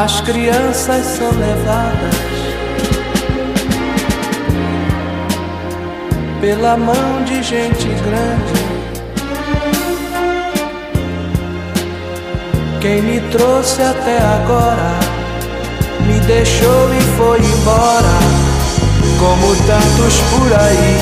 [0.00, 2.14] As crianças são levadas
[6.40, 8.62] pela mão de gente grande.
[12.80, 15.00] Quem me trouxe até agora
[16.06, 18.18] me deixou e foi embora,
[19.18, 20.98] como tantos por aí.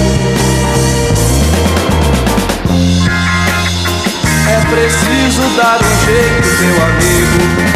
[4.49, 7.76] É preciso dar um jeito, meu amigo.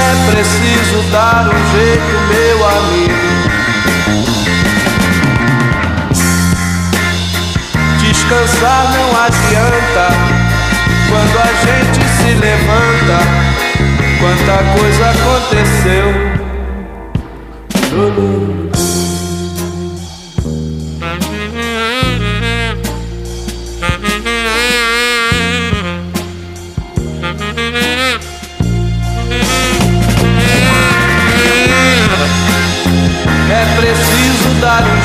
[0.00, 3.30] É preciso dar um jeito, meu amigo.
[8.00, 10.06] Descansar não adianta
[11.08, 13.18] quando a gente se levanta.
[14.20, 16.08] Quanta coisa aconteceu.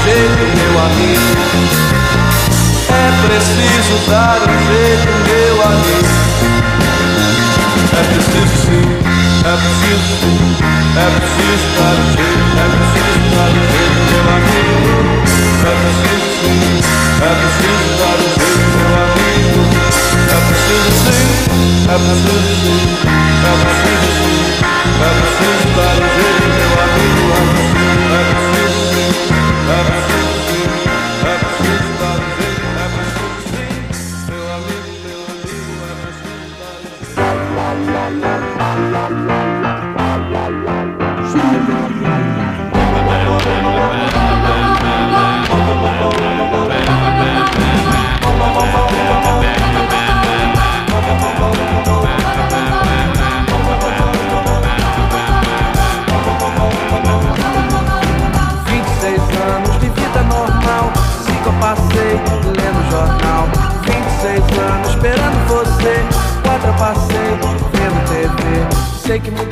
[0.06, 1.34] Jeito, meu amigo.
[2.90, 6.14] É preciso dar um jeito, meu amigo.
[7.92, 8.86] É preciso sim,
[9.42, 10.38] é preciso sim,
[10.96, 14.86] é preciso dar um jeito, é preciso dar um jeito, meu amigo.
[15.66, 16.62] É preciso sim,
[17.18, 19.62] é preciso dar um jeito, meu amigo.
[20.26, 21.26] É preciso sim,
[21.86, 22.84] é preciso sim,
[23.42, 26.55] é preciso sim, é preciso dar um jeito,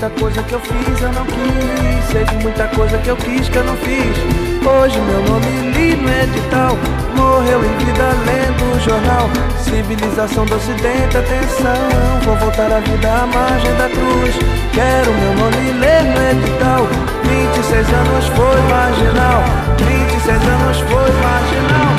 [0.03, 3.47] muita coisa que eu fiz eu não quis, sei que muita coisa que eu quis
[3.47, 4.17] que eu não fiz.
[4.67, 6.77] Hoje meu nome li no edital,
[7.15, 9.29] morreu em vida lendo o jornal.
[9.59, 14.35] Civilização do ocidente, atenção, vou voltar à vida à margem da cruz.
[14.73, 16.85] Quero meu nome ler no edital.
[17.23, 19.43] 26 anos foi marginal,
[19.77, 21.92] 26 anos foi marginal.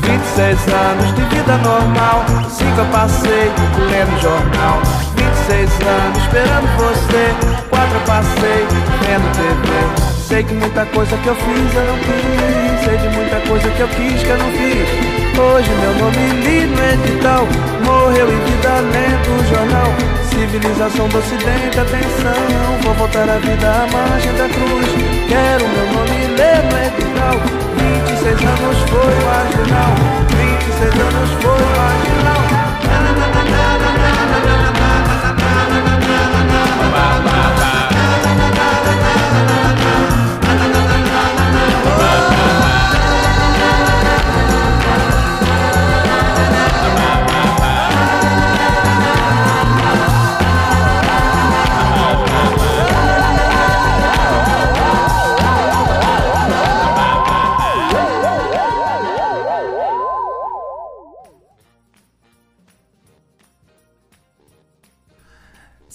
[0.00, 3.50] Vinte e seis anos de vida normal, cinco eu passei
[3.88, 4.80] lendo jornal.
[5.16, 7.34] Vinte e seis anos esperando você,
[7.70, 8.66] quatro eu passei
[9.00, 10.03] vendo TV.
[10.26, 13.80] Sei que muita coisa que eu fiz eu não quis, sei de muita coisa que
[13.80, 15.38] eu quis que eu não fiz.
[15.38, 17.46] Hoje meu nome li no edital,
[17.84, 19.92] morreu em vida lendo o jornal.
[20.30, 24.88] Civilização do ocidente, atenção, vou voltar à vida à margem da cruz.
[25.28, 27.36] Quero meu nome ler no edital.
[28.08, 29.92] 26 anos foi marginal,
[30.30, 32.53] 26 anos foi marginal.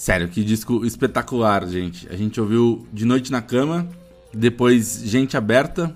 [0.09, 2.07] Sério, que disco espetacular, gente.
[2.09, 3.87] A gente ouviu De Noite na Cama,
[4.33, 5.95] depois Gente Aberta,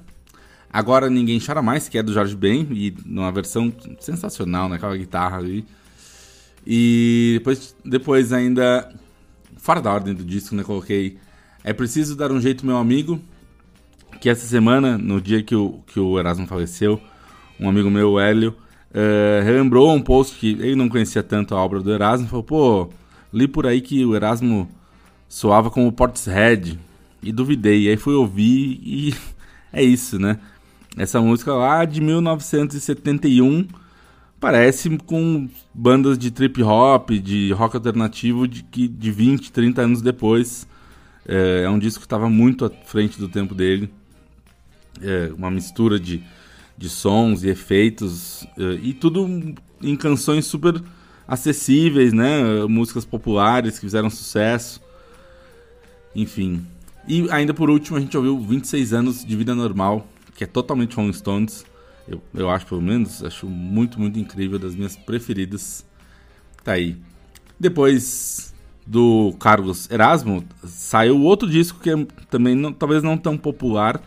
[0.71, 4.75] agora Ninguém Chora Mais, que é do Jorge Ben, e numa versão sensacional, né?
[4.75, 5.65] Aquela guitarra ali.
[6.63, 8.87] E depois, depois ainda,
[9.57, 10.61] fora da ordem do disco, né?
[10.61, 11.17] Coloquei
[11.63, 13.19] É Preciso Dar Um Jeito Meu Amigo,
[14.21, 17.01] que essa semana, no dia que o, que o Erasmo faleceu,
[17.59, 18.55] um amigo meu, Hélio,
[18.91, 22.93] uh, relembrou um post que ele não conhecia tanto a obra do Erasmo, falou, pô,
[23.33, 24.69] li por aí que o Erasmo
[25.27, 26.79] soava como Portishead,
[27.21, 29.15] e duvidei, e aí fui ouvir e
[29.71, 30.39] é isso, né?
[30.95, 33.67] Essa música lá de 1971
[34.39, 40.01] parece com bandas de trip hop, de rock alternativo de, que, de 20, 30 anos
[40.01, 40.67] depois.
[41.25, 43.89] É, é um disco que estava muito à frente do tempo dele
[45.01, 46.21] é, uma mistura de,
[46.77, 50.81] de sons e efeitos, é, e tudo em canções super
[51.27, 52.65] acessíveis, né?
[52.67, 54.81] Músicas populares que fizeram sucesso.
[56.15, 56.65] Enfim.
[57.07, 60.95] E ainda por último, a gente ouviu 26 anos de vida normal, que é totalmente
[60.95, 61.65] Rolling Stones.
[62.07, 65.85] Eu, eu acho, pelo menos, acho muito, muito incrível, das minhas preferidas.
[66.63, 66.97] Tá aí.
[67.59, 68.53] Depois
[68.85, 74.01] do Carlos Erasmo, saiu outro disco que é também não, talvez não tão popular,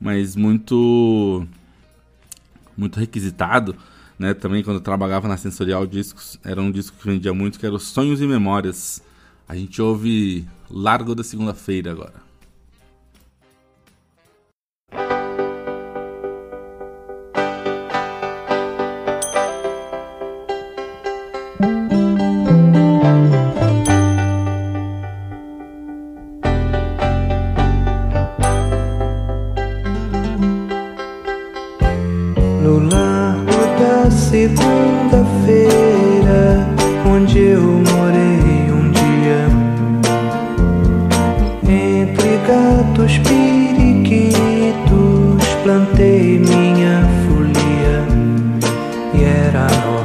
[0.00, 1.46] mas muito
[2.76, 3.74] muito requisitado,
[4.18, 4.34] né?
[4.34, 7.74] Também quando eu trabalhava na Sensorial Discos, era um disco que vendia muito, que era
[7.74, 9.02] os Sonhos e Memórias.
[9.48, 12.25] A gente ouve Largo da Segunda-feira agora.
[49.16, 49.95] pudiera no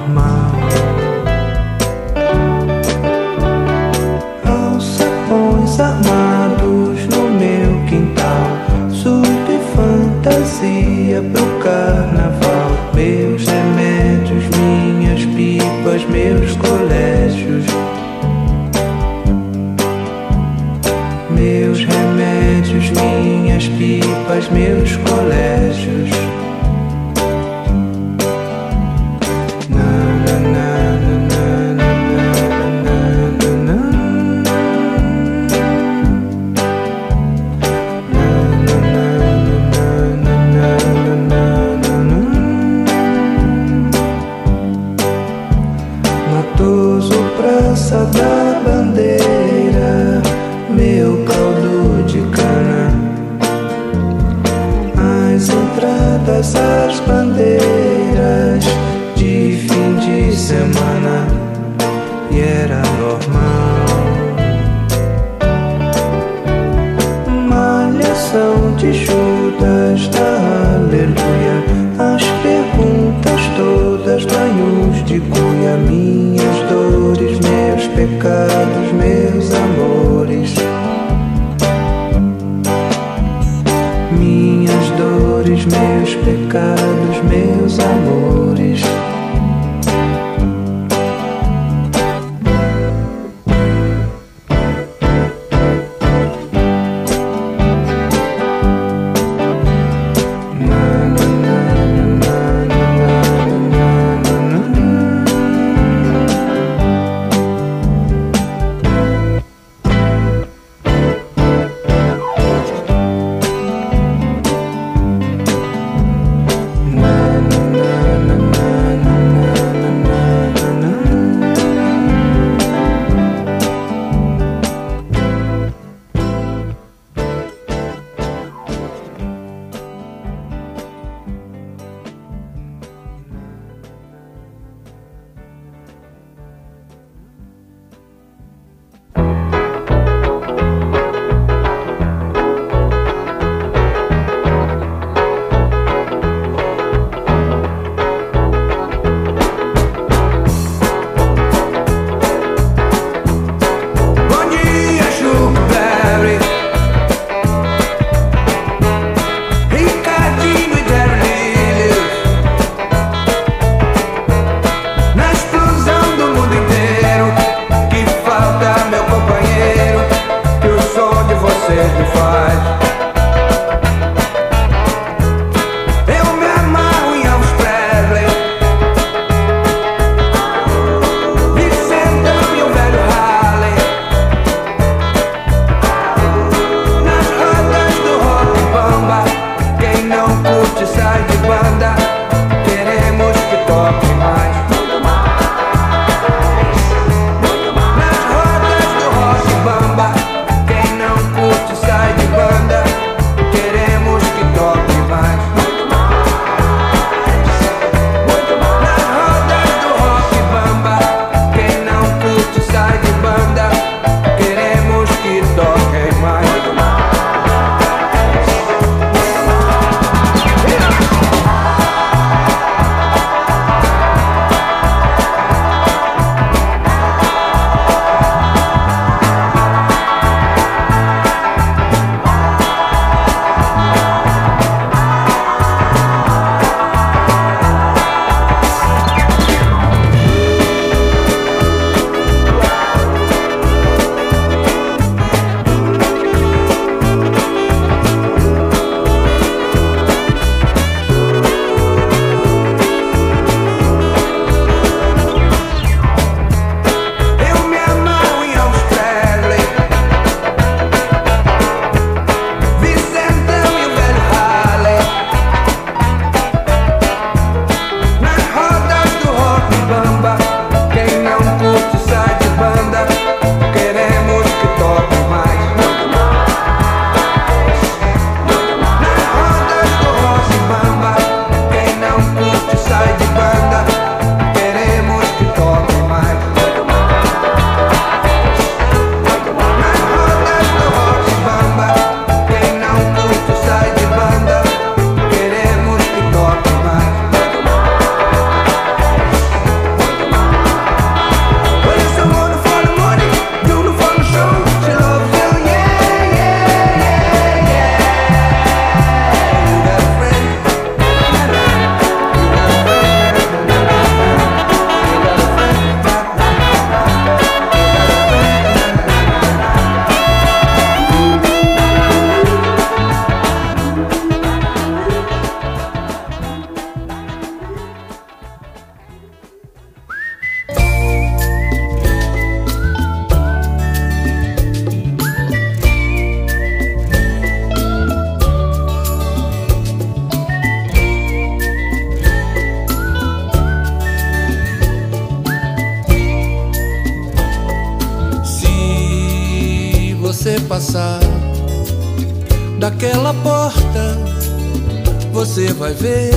[355.92, 356.31] vai ver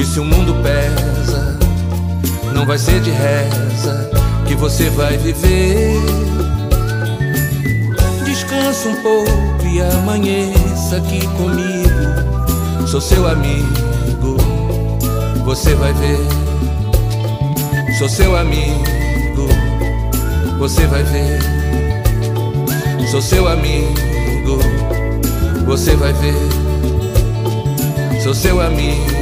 [0.00, 1.58] que se o mundo pesa,
[2.54, 4.10] não vai ser de reza
[4.48, 6.00] que você vai viver.
[8.24, 9.30] Descansa um pouco
[9.70, 12.86] e amanheça aqui comigo.
[12.86, 14.38] Sou seu amigo,
[15.44, 16.26] você vai ver.
[17.98, 18.82] Sou seu amigo,
[20.58, 21.40] você vai ver.
[23.10, 24.60] Sou seu amigo,
[25.66, 26.38] você vai ver.
[28.22, 29.19] Sou seu amigo.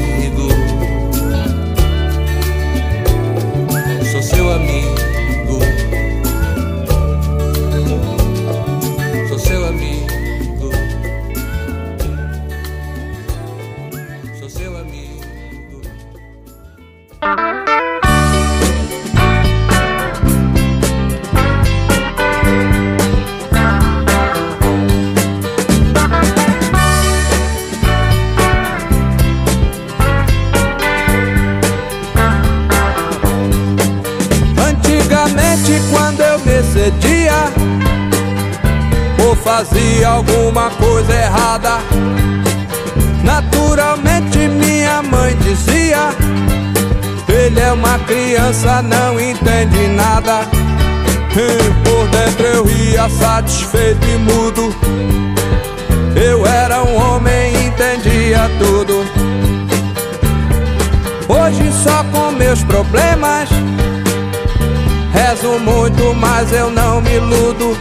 [4.19, 4.98] Sou seu amigo.
[41.59, 41.79] Errada.
[43.23, 46.11] Naturalmente minha mãe dizia:
[47.29, 50.43] Ele é uma criança, não entende nada.
[51.41, 54.75] E por dentro eu ria satisfeito e mudo.
[56.17, 59.05] Eu era um homem, entendia tudo.
[61.29, 63.49] Hoje só com meus problemas.
[65.13, 67.77] Rezo muito, mas eu não me iludo.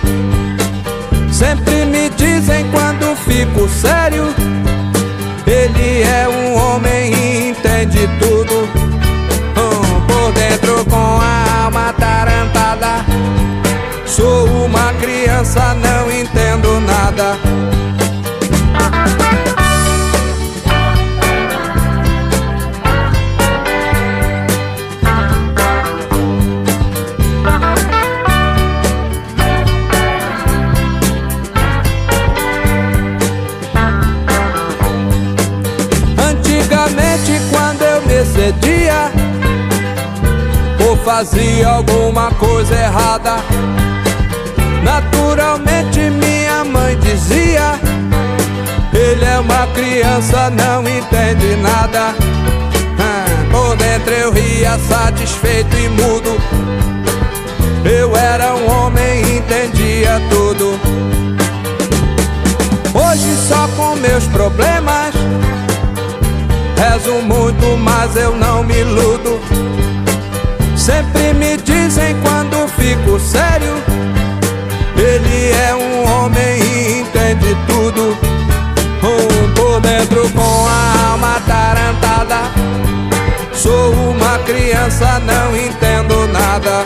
[1.38, 4.33] Sempre me dizem quando fico sério.
[5.45, 8.67] Ele é um homem e entende tudo.
[9.55, 13.05] Hum, Por dentro com a alma tarantada
[14.07, 17.38] Sou uma criança, não entendo nada
[41.08, 43.38] fazia alguma coisa errada.
[44.84, 47.80] Naturalmente minha mãe dizia:
[48.91, 52.14] Ele é uma criança, não entende nada.
[52.99, 56.38] Ah, por dentro eu ria satisfeito e mudo.
[57.86, 60.78] Eu era um homem entendia tudo.
[62.93, 65.16] Hoje só com meus problemas
[66.78, 69.39] Rezo muito, mas eu não me iludo.
[70.88, 73.73] Sempre me dizem quando fico sério.
[74.95, 78.17] Ele é um homem e entende tudo.
[79.03, 82.38] Um por dentro com a alma tarantada.
[83.53, 86.85] Sou uma criança, não entendo nada.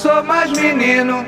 [0.00, 1.26] Sou mais menino.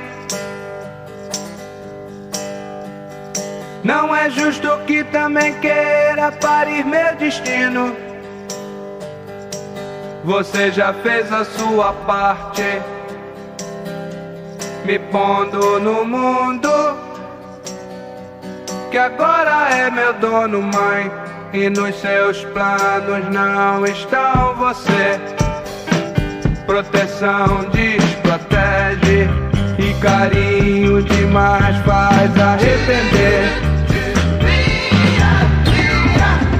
[3.85, 7.95] Não é justo que também queira parir meu destino.
[10.25, 12.81] Você já fez a sua parte,
[14.87, 16.70] me pondo no mundo.
[18.91, 21.12] Que agora é meu dono, mãe.
[21.53, 25.20] E nos seus planos não estão você.
[26.64, 27.64] Proteção
[28.23, 29.29] desprotege
[29.79, 33.73] e carinho demais faz arrepender.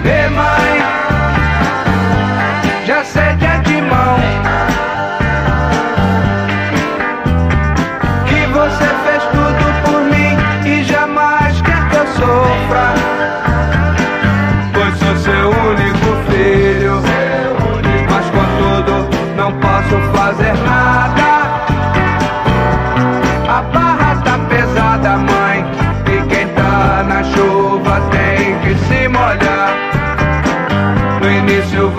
[0.05, 0.72] Ei,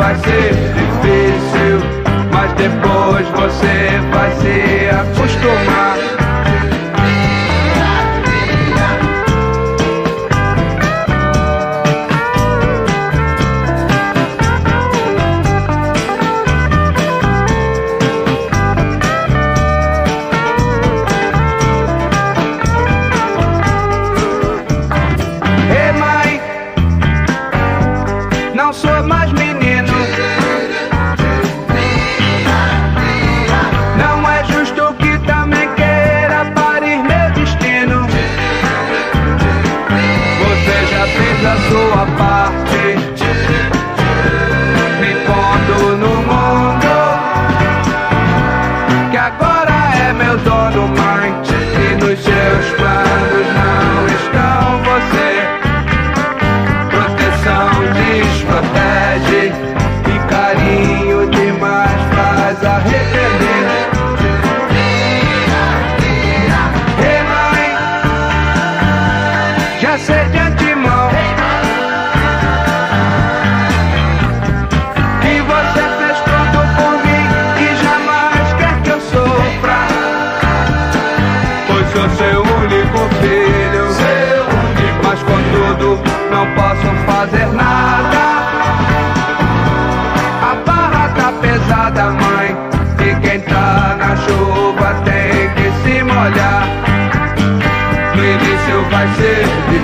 [0.04, 1.80] vai ser difícil,
[2.34, 6.13] mas depois você vai se acostumar.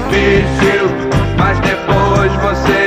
[0.09, 0.89] Difícil,
[1.37, 2.78] mas depois você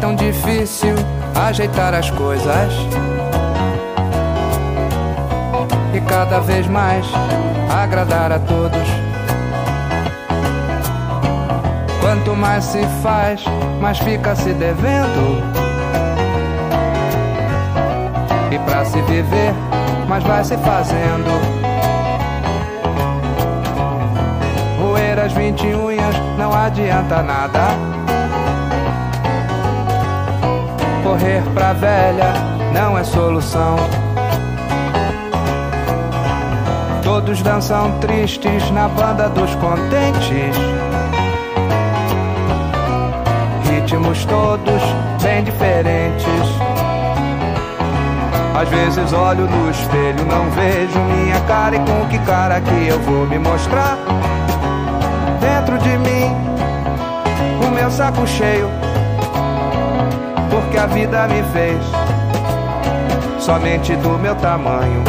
[0.00, 0.94] tão difícil
[1.34, 2.72] ajeitar as coisas.
[5.94, 7.06] E cada vez mais
[7.70, 8.88] agradar a todos.
[12.00, 13.44] Quanto mais se faz,
[13.80, 15.42] mais fica se devendo.
[18.50, 19.52] E pra se viver,
[20.08, 21.30] mais vai se fazendo.
[24.80, 27.99] Roer as 20 unhas não adianta nada.
[31.10, 32.32] Correr pra velha
[32.72, 33.74] não é solução.
[37.02, 40.56] Todos dançam tristes na banda dos contentes.
[43.64, 44.82] Ritmos todos
[45.20, 46.24] bem diferentes.
[48.54, 53.00] Às vezes olho no espelho, não vejo minha cara e com que cara que eu
[53.00, 53.98] vou me mostrar.
[55.40, 56.32] Dentro de mim,
[57.66, 58.70] o meu saco cheio
[60.70, 61.82] porque a vida me fez
[63.40, 65.02] somente do meu tamanho.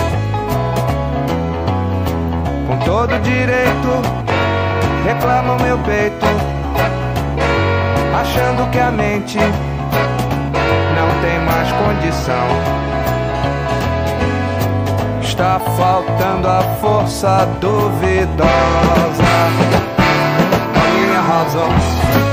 [2.67, 4.01] Com todo direito,
[5.05, 6.25] reclama o meu peito,
[8.19, 12.47] achando que a mente não tem mais condição.
[15.21, 18.47] está faltando a força duvidosa
[20.95, 22.30] minha razão.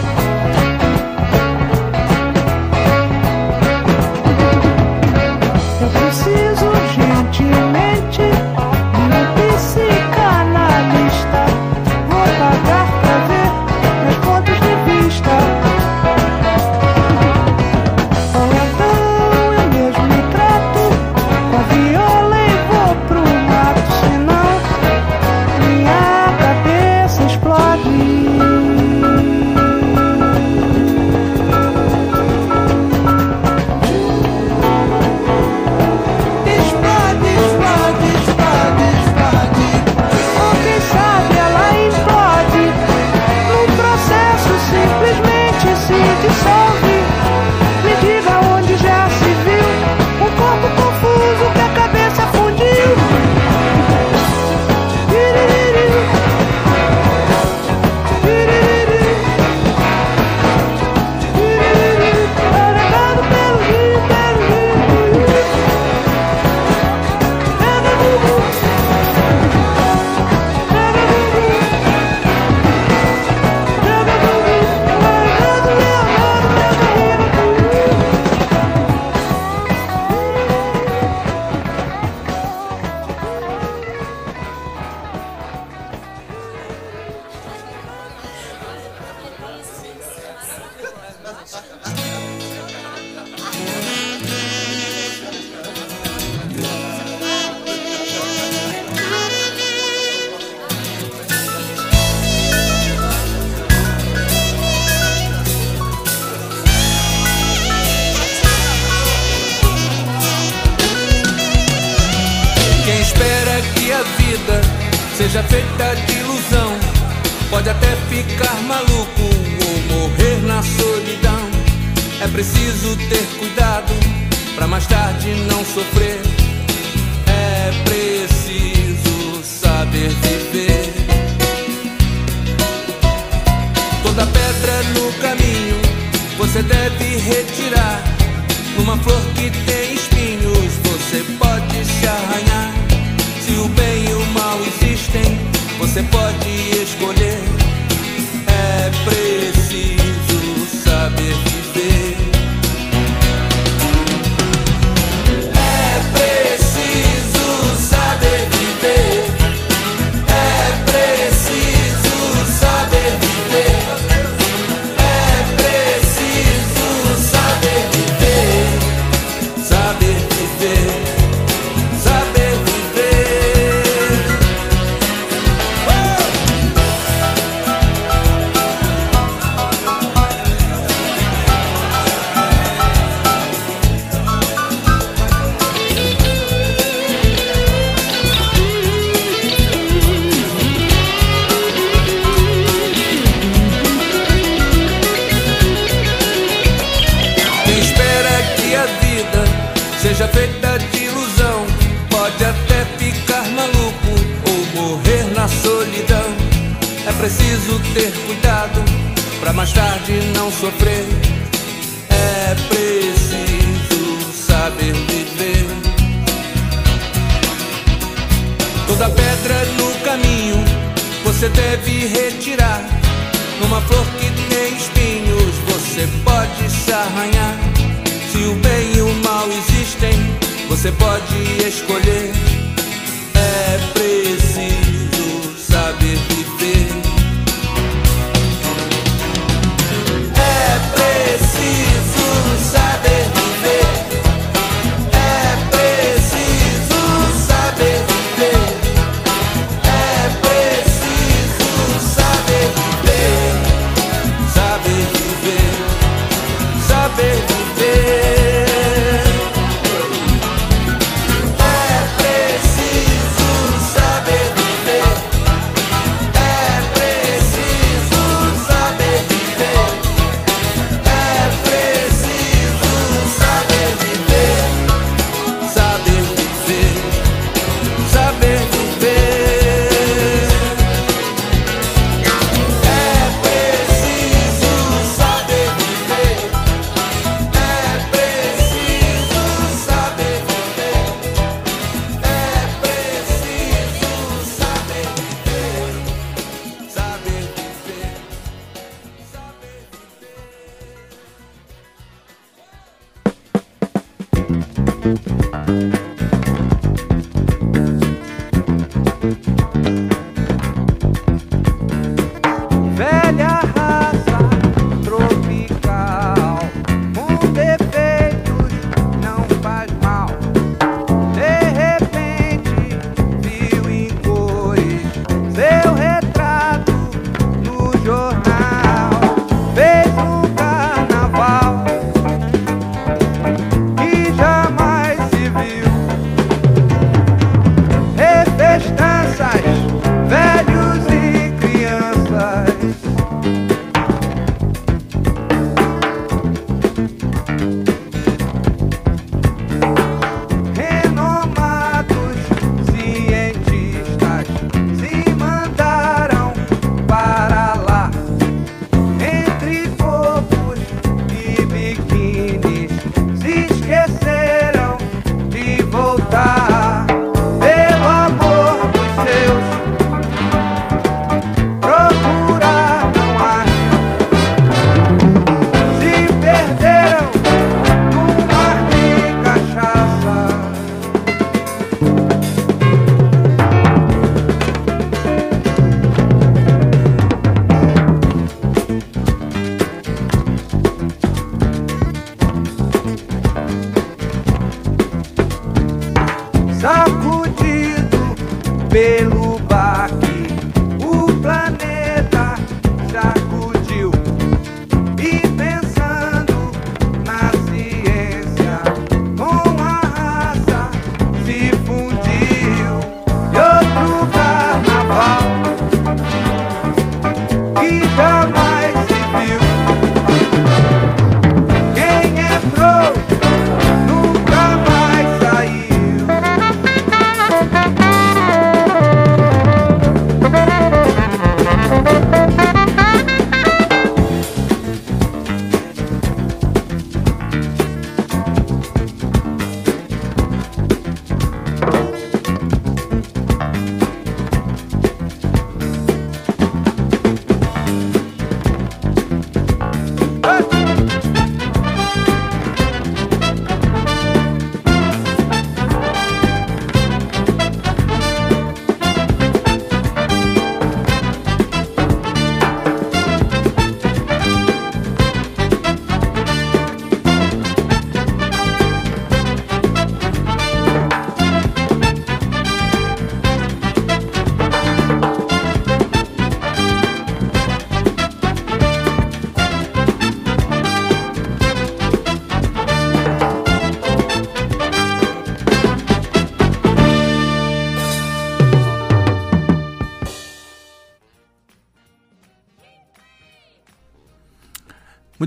[136.58, 137.07] se te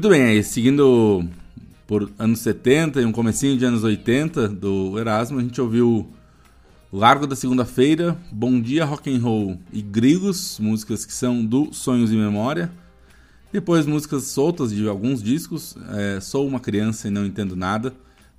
[0.02, 1.24] Muito bem, aí, seguindo
[1.86, 6.10] por anos 70 e um comecinho de anos 80 do Erasmo, a gente ouviu
[6.92, 12.12] Largo da Segunda-feira, Bom Dia Rock and Roll e Grilos, músicas que são do Sonhos
[12.12, 12.72] e Memória.
[13.54, 17.94] Depois músicas soltas de alguns discos, é, Sou uma Criança e Não Entendo Nada,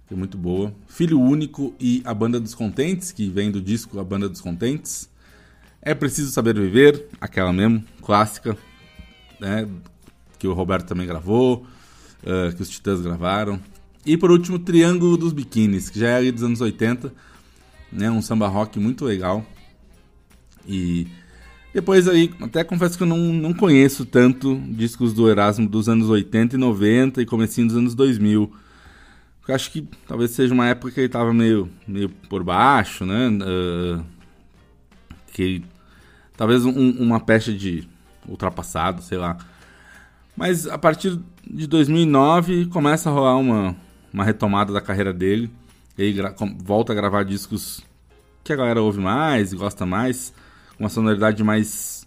[0.08, 0.74] que é muito boa.
[0.88, 5.08] Filho Único e A Banda dos Contentes, que vem do disco A Banda dos Contentes.
[5.80, 8.58] É Preciso Saber Viver, aquela mesmo, clássica,
[9.38, 9.68] né,
[10.42, 11.64] que o Roberto também gravou,
[12.24, 13.60] uh, que os Titãs gravaram.
[14.04, 17.14] E por último, Triângulo dos Biquínis, que já é ali dos anos 80,
[17.92, 19.46] né, um samba rock muito legal.
[20.66, 21.06] E
[21.72, 26.10] depois aí, até confesso que eu não, não conheço tanto discos do Erasmo dos anos
[26.10, 28.52] 80 e 90 e comecinho dos anos 2000.
[29.46, 33.28] Eu acho que talvez seja uma época que ele tava meio, meio por baixo, né?
[33.28, 34.04] Uh,
[35.32, 35.62] que
[36.36, 37.88] talvez um, uma pecha de
[38.26, 39.38] ultrapassado, sei lá.
[40.36, 43.76] Mas a partir de 2009 começa a rolar uma,
[44.12, 45.50] uma retomada da carreira dele.
[45.96, 46.20] Ele
[46.64, 47.82] volta a gravar discos
[48.42, 50.34] que a galera ouve mais e gosta mais,
[50.76, 52.06] com uma sonoridade mais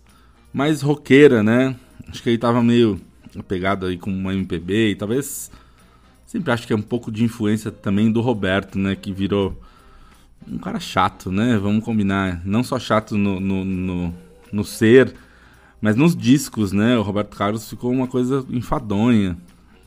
[0.52, 1.76] mais roqueira, né?
[2.08, 3.00] Acho que ele tava meio
[3.38, 5.52] apegado aí com uma MPB e talvez
[6.26, 9.62] sempre acho que é um pouco de influência também do Roberto, né, que virou
[10.48, 11.58] um cara chato, né?
[11.58, 14.14] Vamos combinar, não só chato no, no, no,
[14.52, 15.14] no ser,
[15.86, 16.98] mas nos discos, né?
[16.98, 19.38] O Roberto Carlos ficou uma coisa enfadonha.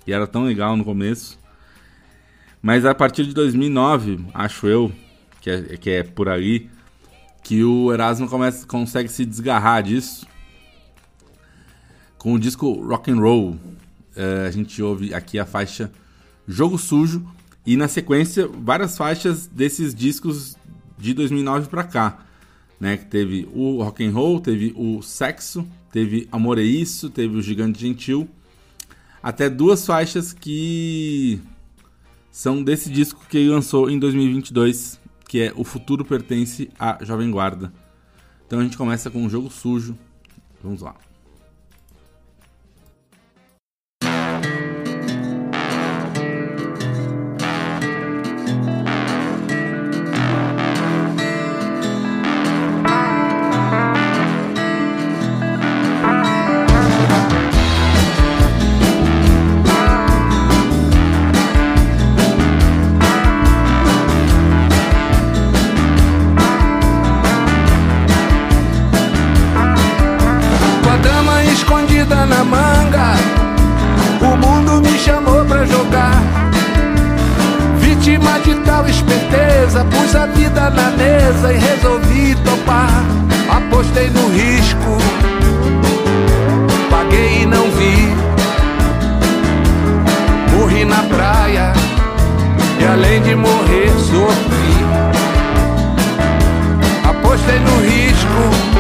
[0.07, 1.37] E era tão legal no começo.
[2.62, 4.93] Mas a partir de 2009, acho eu,
[5.41, 6.70] que é, que é por ali,
[7.43, 10.25] que o Erasmo começa, consegue se desgarrar disso.
[12.16, 13.59] Com o disco Rock and Roll,
[14.15, 15.91] é, a gente ouve aqui a faixa
[16.47, 17.27] Jogo Sujo
[17.66, 20.57] e na sequência várias faixas desses discos
[20.97, 22.25] de 2009 para cá,
[22.79, 22.97] né?
[22.97, 27.43] Que teve o Rock and Roll, teve o Sexo, teve Amor é Isso, teve o
[27.43, 28.28] Gigante Gentil,
[29.23, 31.40] até duas faixas que
[32.31, 37.31] são desse disco que ele lançou em 2022, que é O Futuro Pertence à Jovem
[37.31, 37.73] Guarda.
[38.47, 39.98] Então a gente começa com um jogo sujo.
[40.62, 41.07] Vamos lá.
[72.27, 73.15] Na manga,
[74.20, 76.23] o mundo me chamou pra jogar.
[77.78, 83.05] Vítima de tal esperteza, pus a vida na mesa e resolvi topar.
[83.49, 84.99] Apostei no risco,
[86.90, 88.12] paguei e não vi.
[90.57, 91.73] Morri na praia
[92.81, 94.78] e além de morrer, sofri.
[97.09, 98.78] Apostei no risco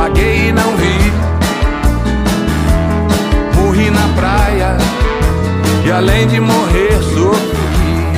[0.00, 1.29] paguei e não vi.
[3.88, 4.76] Na praia
[5.86, 8.12] e além de morrer sofri.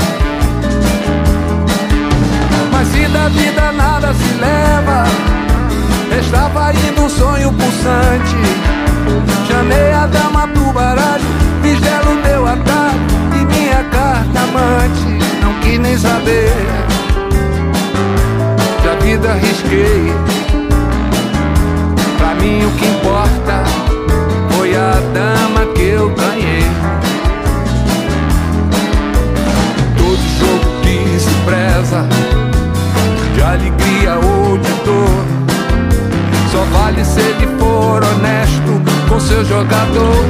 [2.72, 4.34] Mas se da vida nada se
[7.02, 8.36] um sonho pulsante.
[9.46, 11.24] Chamei a dama pro baralho,
[11.62, 13.00] fiz dela o meu atalho
[13.40, 15.24] e minha carta amante.
[15.42, 16.52] Não quis nem saber,
[18.84, 20.12] da vida risquei.
[22.18, 23.64] Pra mim o que importa
[24.50, 25.41] foi a dama
[25.82, 26.62] que eu ganhei.
[29.96, 32.06] Todo jogo que se preza
[33.34, 35.24] de alegria ou de dor
[36.52, 40.24] só vale se ele for honesto com seu jogador.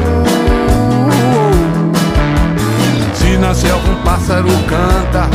[3.15, 5.29] Se nascer algum pássaro canta,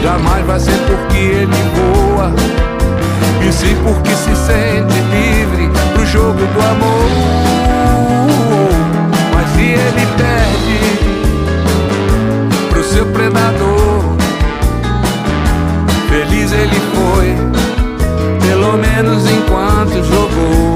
[0.00, 2.32] jamais vai ser porque ele voa,
[3.42, 7.57] e sim porque se sente livre pro jogo do amor.
[9.58, 10.78] Se ele perde
[12.70, 14.16] pro seu predador,
[16.08, 17.34] feliz ele foi,
[18.48, 20.67] pelo menos enquanto jogou.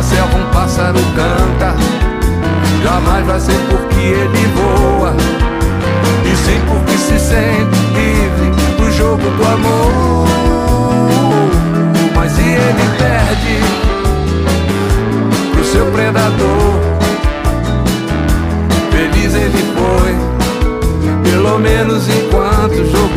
[0.00, 1.74] Na selva um pássaro canta,
[2.82, 5.14] jamais vai ser porque ele voa,
[6.24, 10.26] e sim porque se sente livre do jogo do amor.
[12.14, 13.60] Mas se ele perde
[15.52, 16.80] pro seu predador.
[18.90, 23.09] Feliz ele foi, pelo menos enquanto jogou.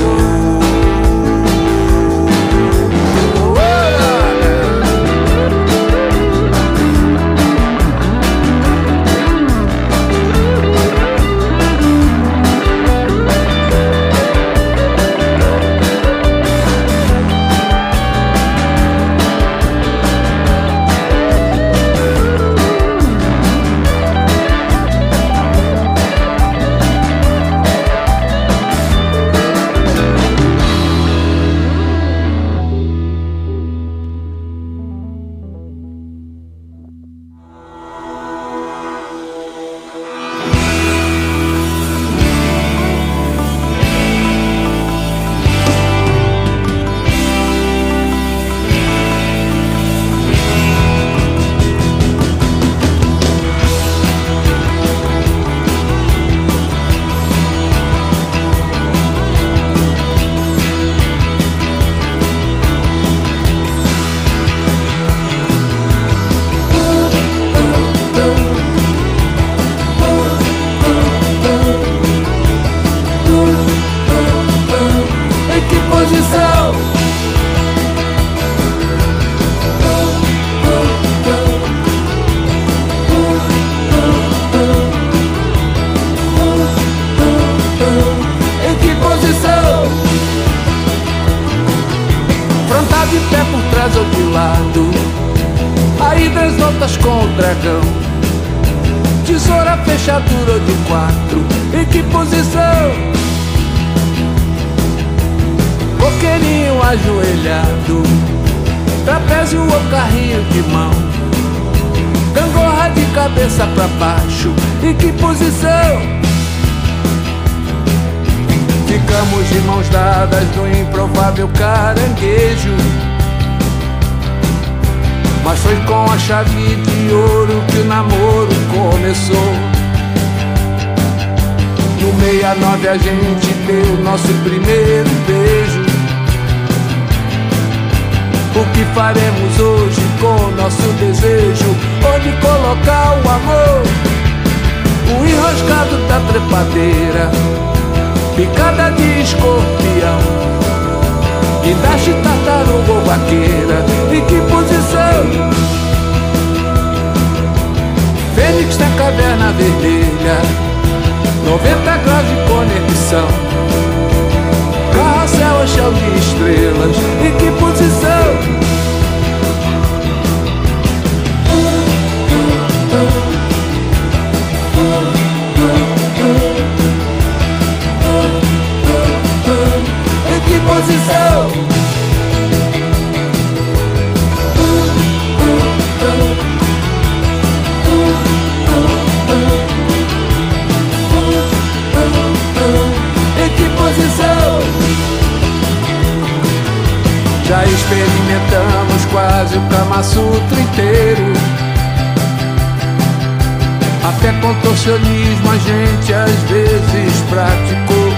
[204.03, 208.13] Até contorcionismo a gente às vezes praticou.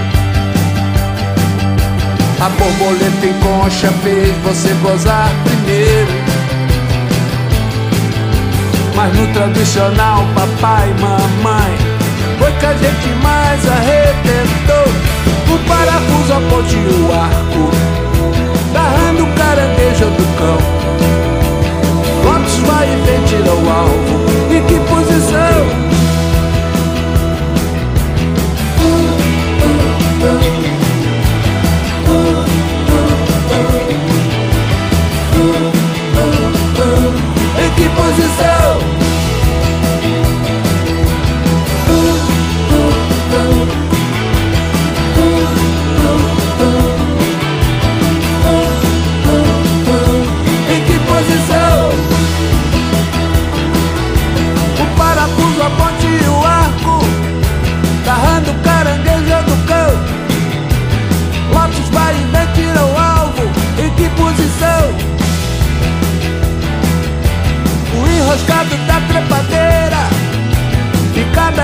[2.40, 6.12] A borboleta em concha fez você gozar primeiro.
[8.96, 11.76] Mas no tradicional, papai e mamãe,
[12.38, 14.86] foi que a gente mais arrebentou.
[15.54, 17.70] O parafuso, a ponte e o arco,
[18.72, 20.58] barrando o caranguejo do cão.
[22.24, 24.26] Lopes vai e vem, tira o alvo.
[24.50, 24.75] E que
[38.16, 38.85] posição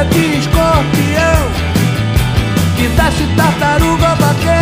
[0.05, 1.43] de escorpião
[2.77, 4.62] que desce tartaruga vaqueira.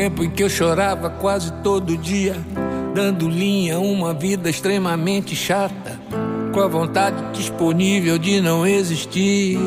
[0.00, 2.34] Tempo em que eu chorava quase todo dia,
[2.94, 6.00] dando linha a uma vida extremamente chata,
[6.54, 9.58] com a vontade disponível de não existir.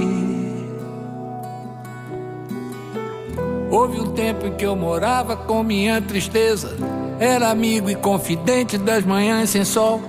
[3.69, 6.76] Houve um tempo em que eu morava com minha tristeza,
[7.19, 10.01] era amigo e confidente das manhãs sem sol,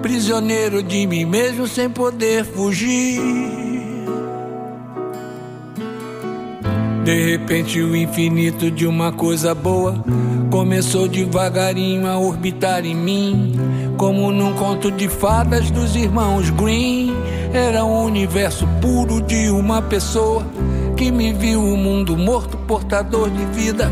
[0.00, 3.57] prisioneiro de mim mesmo sem poder fugir.
[7.48, 10.04] Repente, o infinito de uma coisa boa
[10.50, 13.54] começou devagarinho a orbitar em mim,
[13.96, 17.14] como num conto de fadas dos irmãos Green.
[17.50, 20.46] Era um universo puro de uma pessoa
[20.94, 23.90] que me viu o mundo morto, portador de vida,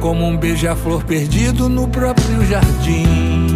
[0.00, 3.51] como um beija-flor perdido no próprio jardim.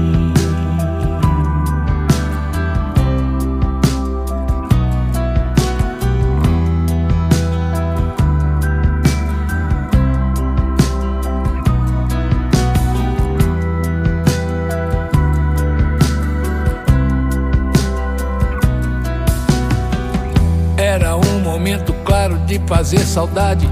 [22.46, 23.68] De fazer saudade.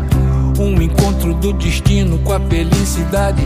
[0.58, 3.42] Um encontro do destino com a felicidade.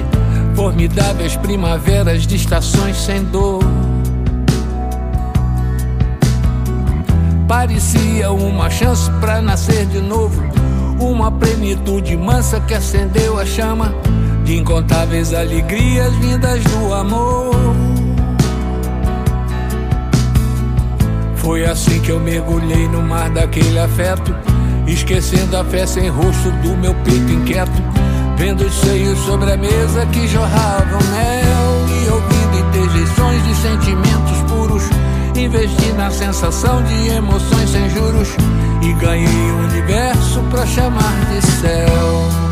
[0.55, 3.63] Formidáveis primaveras de estações sem dor.
[7.47, 10.43] Parecia uma chance pra nascer de novo.
[11.01, 13.95] Uma plenitude mansa que acendeu a chama
[14.45, 17.55] de incontáveis alegrias vindas do amor.
[21.37, 24.35] Foi assim que eu mergulhei no mar daquele afeto,
[24.93, 27.83] esquecendo a fé sem rosto do meu peito inquieto,
[28.37, 34.83] vendo os seios sobre a mesa que jorravam mel e ouvindo interjeições de sentimentos puros.
[35.37, 38.29] Investi na sensação de emoções sem juros
[38.83, 42.48] e ganhei o universo pra chamar de céu.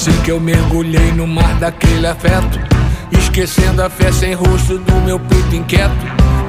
[0.00, 2.58] Assim que eu mergulhei no mar daquele afeto,
[3.12, 5.92] esquecendo a fé sem rosto do meu peito inquieto,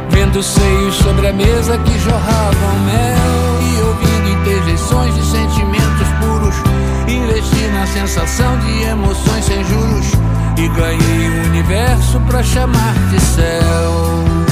[0.10, 6.56] vendo seios sobre a mesa que jorravam mel e ouvindo interjeições de sentimentos puros.
[7.10, 10.08] Investi na sensação de emoções sem juros
[10.58, 14.51] e ganhei o universo pra chamar de céu.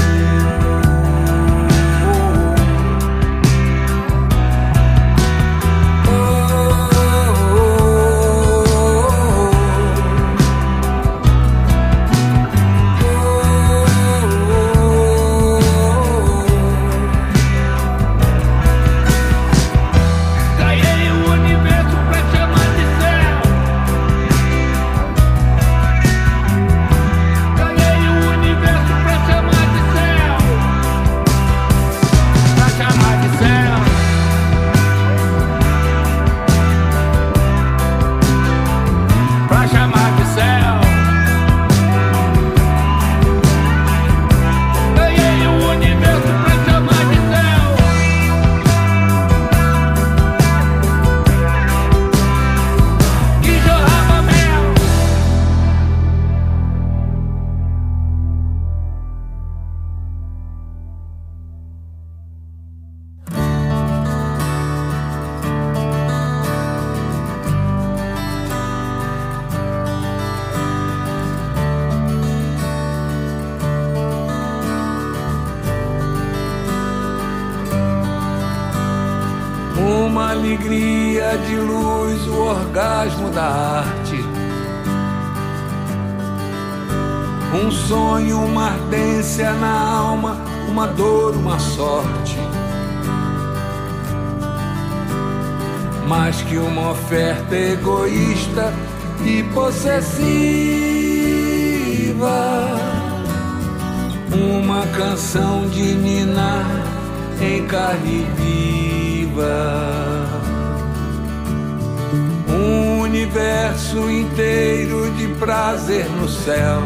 [115.49, 116.83] Prazer no céu.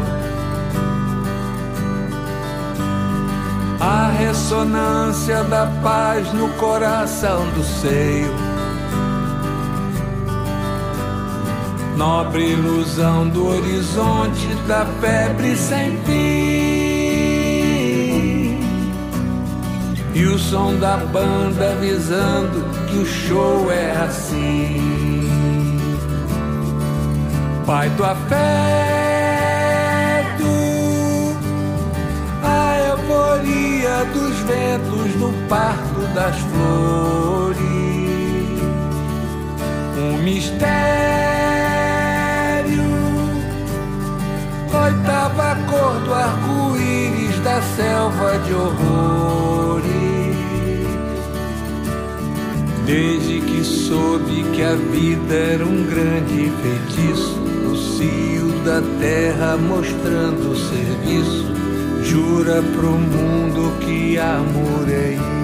[3.78, 8.32] a ressonância da paz no coração do seio.
[11.94, 16.14] Nobre ilusão do horizonte da febre sem fim.
[20.14, 25.13] E o som da banda avisando que o show é assim.
[27.66, 28.34] Pai do afeto,
[32.42, 37.56] a euforia dos ventos no parto das flores,
[39.96, 40.68] um mistério,
[44.70, 49.84] oitava cor do arco-íris da selva de horrores.
[52.84, 57.43] Desde que soube que a vida era um grande feitiço,
[58.04, 61.52] o cio da terra mostrando serviço,
[62.02, 65.43] jura pro mundo que amor é isso.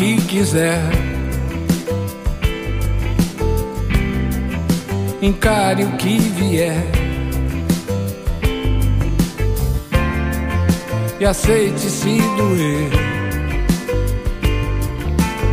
[0.00, 0.80] Que quiser.
[5.20, 6.82] Encare o que vier.
[11.20, 12.90] E aceite se doer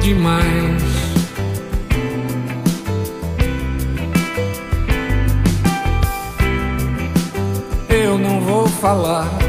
[0.01, 0.83] demais.
[7.89, 9.46] Eu não vou falar.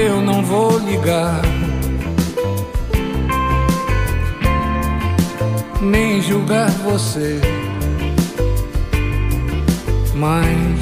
[0.00, 1.42] Eu não vou ligar.
[5.80, 7.40] Nem julgar você,
[10.14, 10.80] mas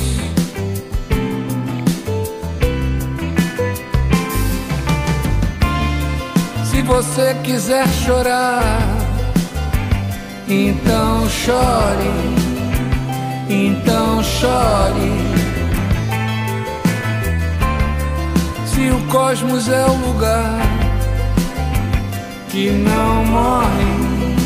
[6.64, 8.82] se você quiser chorar,
[10.48, 12.12] então chore,
[13.48, 15.27] então chore.
[18.78, 20.60] Se o cosmos é o lugar
[22.48, 24.36] que não morre,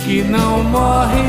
[0.00, 1.28] que não morre.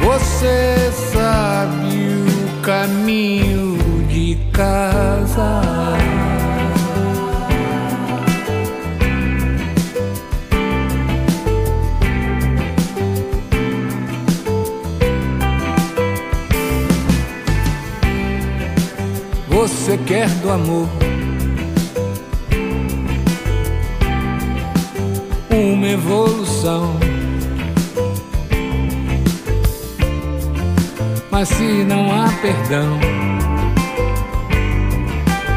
[0.00, 3.76] Você sabe o caminho
[4.06, 5.62] de casa.
[19.88, 20.86] Você quer do amor.
[25.50, 26.94] Uma evolução.
[31.30, 32.98] Mas se não há perdão,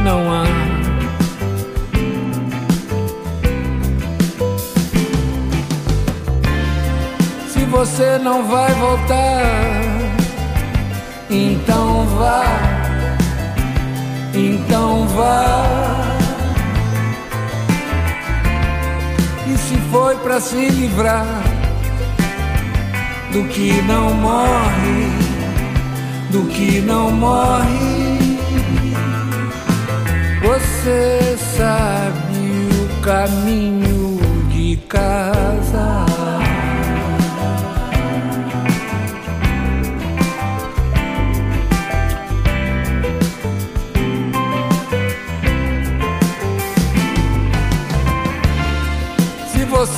[0.02, 0.45] não há.
[7.49, 9.41] Se você não vai voltar,
[11.30, 12.70] então vá,
[14.34, 16.18] então vá.
[19.48, 21.26] E se foi para se livrar
[23.32, 25.08] do que não morre,
[26.30, 28.40] do que não morre.
[30.41, 35.40] Você sabe o caminho de casa.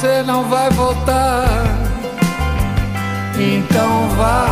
[0.03, 1.63] Você não vai voltar,
[3.39, 4.47] então vá,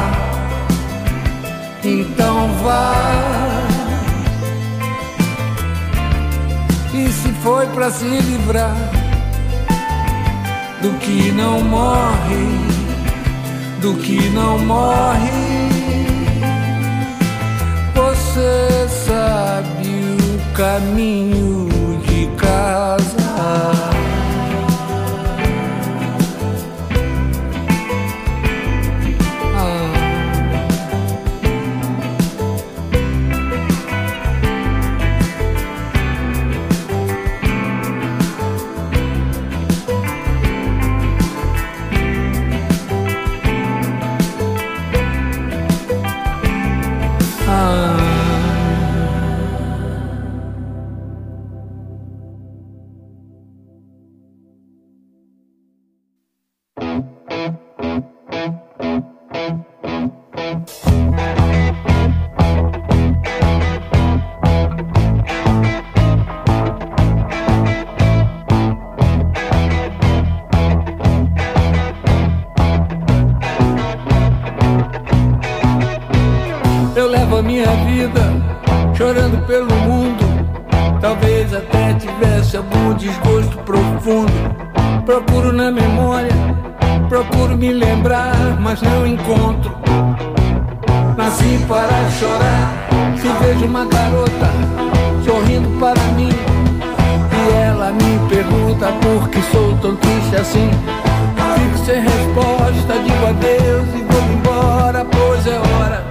[1.84, 2.94] então vá.
[6.94, 8.78] E se foi para se livrar
[10.82, 12.48] do que não morre,
[13.82, 15.32] do que não morre,
[17.94, 21.68] você sabe o caminho
[22.08, 23.81] de casa.
[77.42, 78.22] Eu levo a minha vida
[78.96, 80.24] chorando pelo mundo.
[81.02, 84.32] Talvez até tivesse algum desgosto profundo.
[85.06, 86.32] Procuro na memória,
[87.10, 89.76] procuro me lembrar, mas não encontro.
[91.18, 92.88] Nasci para chorar.
[93.18, 94.48] Se vejo uma garota
[95.26, 100.70] sorrindo para mim, e ela me pergunta por que sou tão triste assim.
[101.56, 106.11] Fico sem resposta, digo adeus e vou embora, pois é hora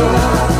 [0.00, 0.59] hora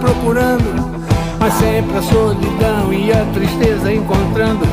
[0.00, 1.08] procurando,
[1.38, 4.66] mas sempre a solidão e a tristeza encontrando.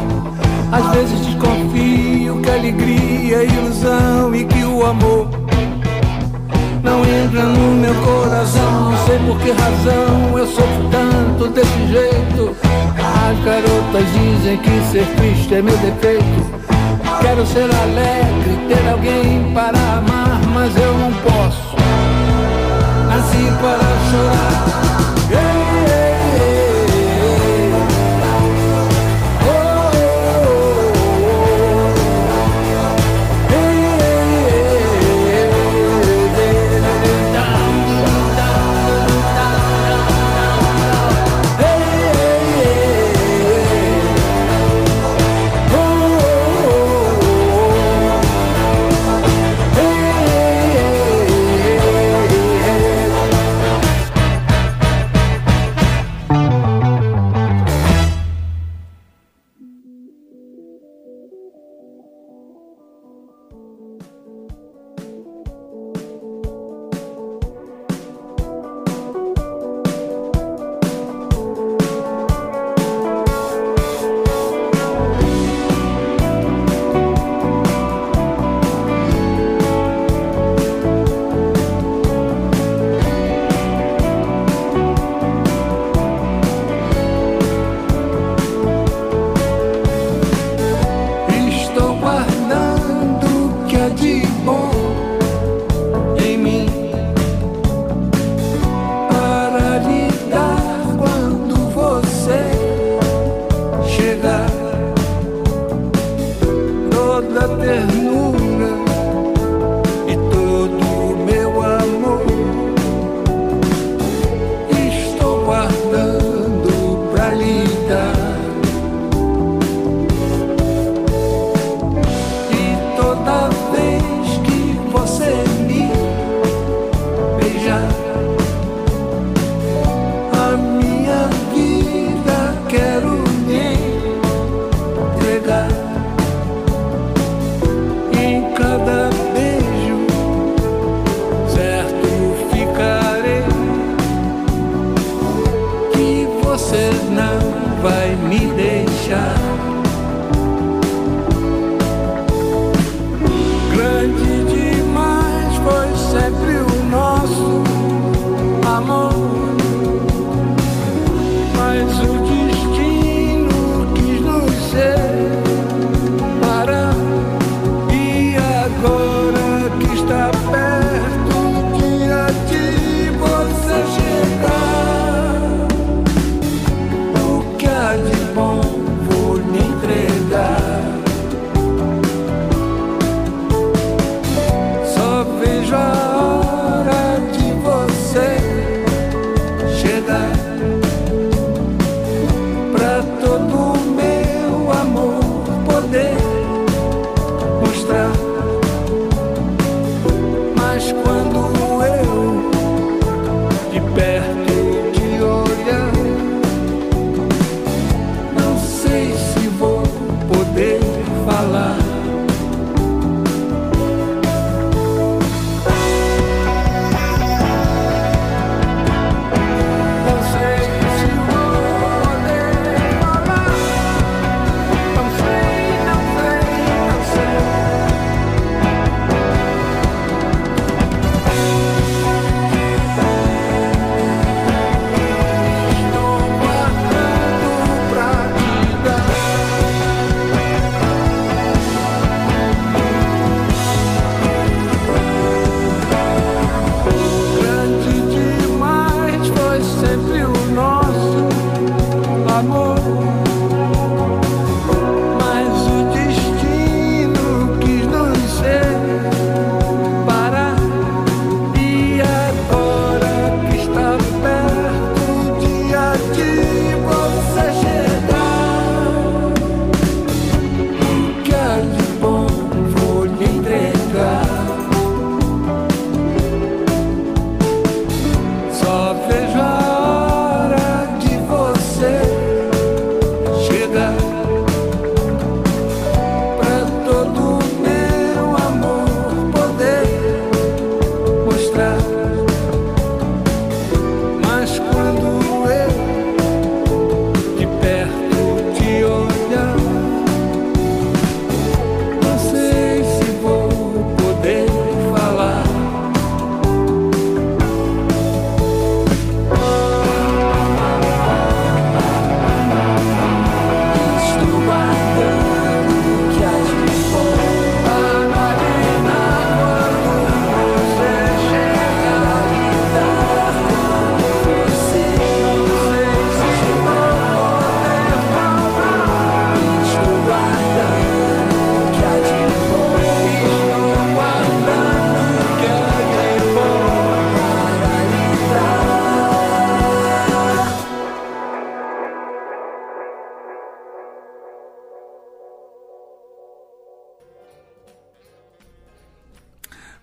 [0.71, 5.29] Às vezes desconfio que alegria é ilusão e que o amor
[6.83, 8.91] não entra no meu coração.
[8.91, 12.53] Não sei por que razão eu sofro tanto desse jeito.
[13.29, 16.57] As garotas dizem que ser triste é meu defeito.
[17.21, 21.66] Quero ser alegre, ter alguém para amar, mas eu não posso
[23.27, 25.06] nasci para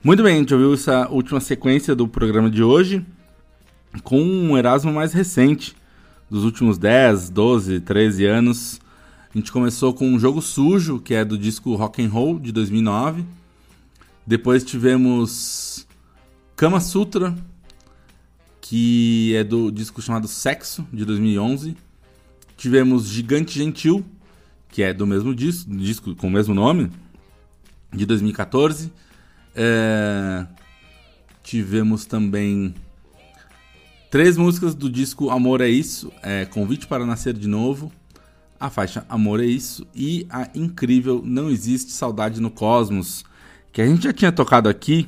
[0.05, 3.03] Muito bem, a gente ouviu essa última sequência do programa de hoje
[4.03, 5.75] com um Erasmo mais recente,
[6.31, 8.81] dos últimos 10, 12, 13 anos.
[9.35, 12.53] A gente começou com um Jogo Sujo, que é do disco Rock and Roll de
[12.53, 13.25] 2009.
[14.27, 15.87] Depois tivemos
[16.55, 17.35] Kama Sutra,
[18.61, 21.79] que é do disco chamado Sexo de 2011.
[22.59, 24.05] Tivemos Gigante Gentil,
[24.69, 26.91] que é do mesmo disco, disco com o mesmo nome,
[27.91, 28.93] de 2014.
[29.55, 30.47] É,
[31.45, 32.75] Tivemos também
[34.11, 37.93] três músicas do disco Amor é Isso, é, Convite para Nascer de Novo,
[38.59, 43.25] a faixa Amor é Isso e a incrível Não Existe Saudade no Cosmos,
[43.71, 45.07] que a gente já tinha tocado aqui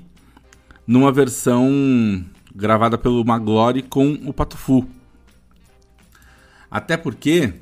[0.87, 2.23] numa versão
[2.55, 4.87] gravada pelo Maglore com o Patufu.
[6.71, 7.55] Até porque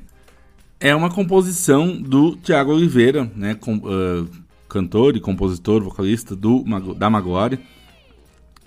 [0.81, 4.44] é uma composição do Tiago Oliveira, né, com, ah,
[4.75, 6.65] cantor e compositor, vocalista do,
[6.95, 7.59] da Maglore.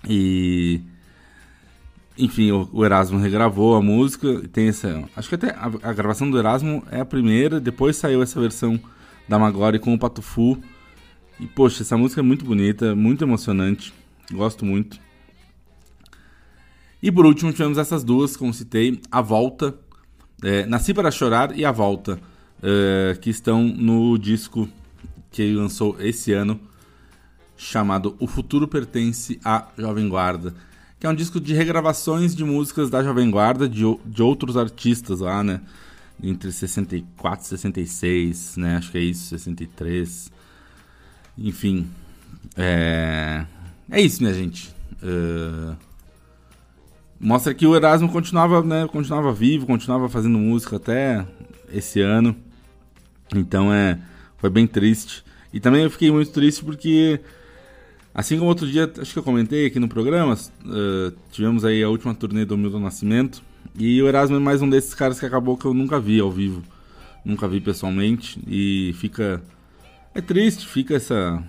[0.08, 0.80] E
[2.16, 4.48] enfim, o, o Erasmo regravou a música.
[4.48, 7.60] Tem essa, acho que até a, a gravação do Erasmo é a primeira.
[7.60, 8.80] Depois saiu essa versão
[9.28, 10.58] da Maglore com o Patufu.
[11.38, 13.92] E, poxa, essa música é muito bonita, muito emocionante.
[14.32, 14.98] Gosto muito.
[17.02, 19.74] E por último, tivemos essas duas, como citei, A Volta,
[20.42, 22.18] é, Nasci para Chorar e A Volta,
[22.62, 24.68] é, que estão no disco
[25.30, 26.60] que ele lançou esse ano,
[27.56, 30.54] chamado O Futuro Pertence à Jovem Guarda,
[30.98, 35.20] que é um disco de regravações de músicas da Jovem Guarda, de, de outros artistas
[35.20, 35.60] lá, né?
[36.22, 38.76] Entre 64 e 66, né?
[38.76, 40.32] Acho que é isso, 63.
[41.36, 41.88] Enfim.
[42.56, 43.46] É,
[43.90, 44.74] é isso, minha gente.
[45.02, 45.76] Uh...
[47.20, 51.26] Mostra que o Erasmo continuava, né, continuava vivo, continuava fazendo música até
[51.72, 52.36] esse ano.
[53.34, 53.98] Então é,
[54.38, 55.22] foi bem triste.
[55.52, 57.20] E também eu fiquei muito triste porque,
[58.14, 61.88] assim como outro dia, acho que eu comentei aqui no programa, uh, tivemos aí a
[61.88, 63.42] última turnê do Milton Nascimento.
[63.78, 66.30] E o Erasmo é mais um desses caras que acabou que eu nunca vi ao
[66.30, 66.62] vivo.
[67.24, 68.40] Nunca vi pessoalmente.
[68.46, 69.42] E fica.
[70.14, 71.42] É triste, fica essa.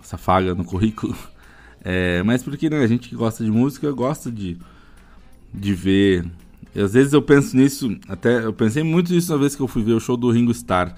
[0.00, 1.16] Essa falha no currículo.
[1.84, 4.56] É, mas porque né, a gente que gosta de música gosta de
[5.52, 6.24] de ver.
[6.74, 9.68] E às vezes eu penso nisso, até eu pensei muito nisso na vez que eu
[9.68, 10.94] fui ver o show do Ringo Starr.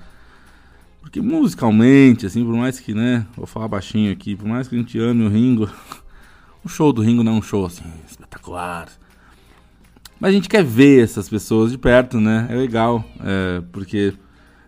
[1.05, 4.79] Porque musicalmente, assim, por mais que, né, vou falar baixinho aqui, por mais que a
[4.79, 5.69] gente ame o Ringo,
[6.65, 8.89] o show do Ringo não é um show assim espetacular.
[10.19, 12.47] Mas a gente quer ver essas pessoas de perto, né?
[12.49, 14.15] É legal, é, porque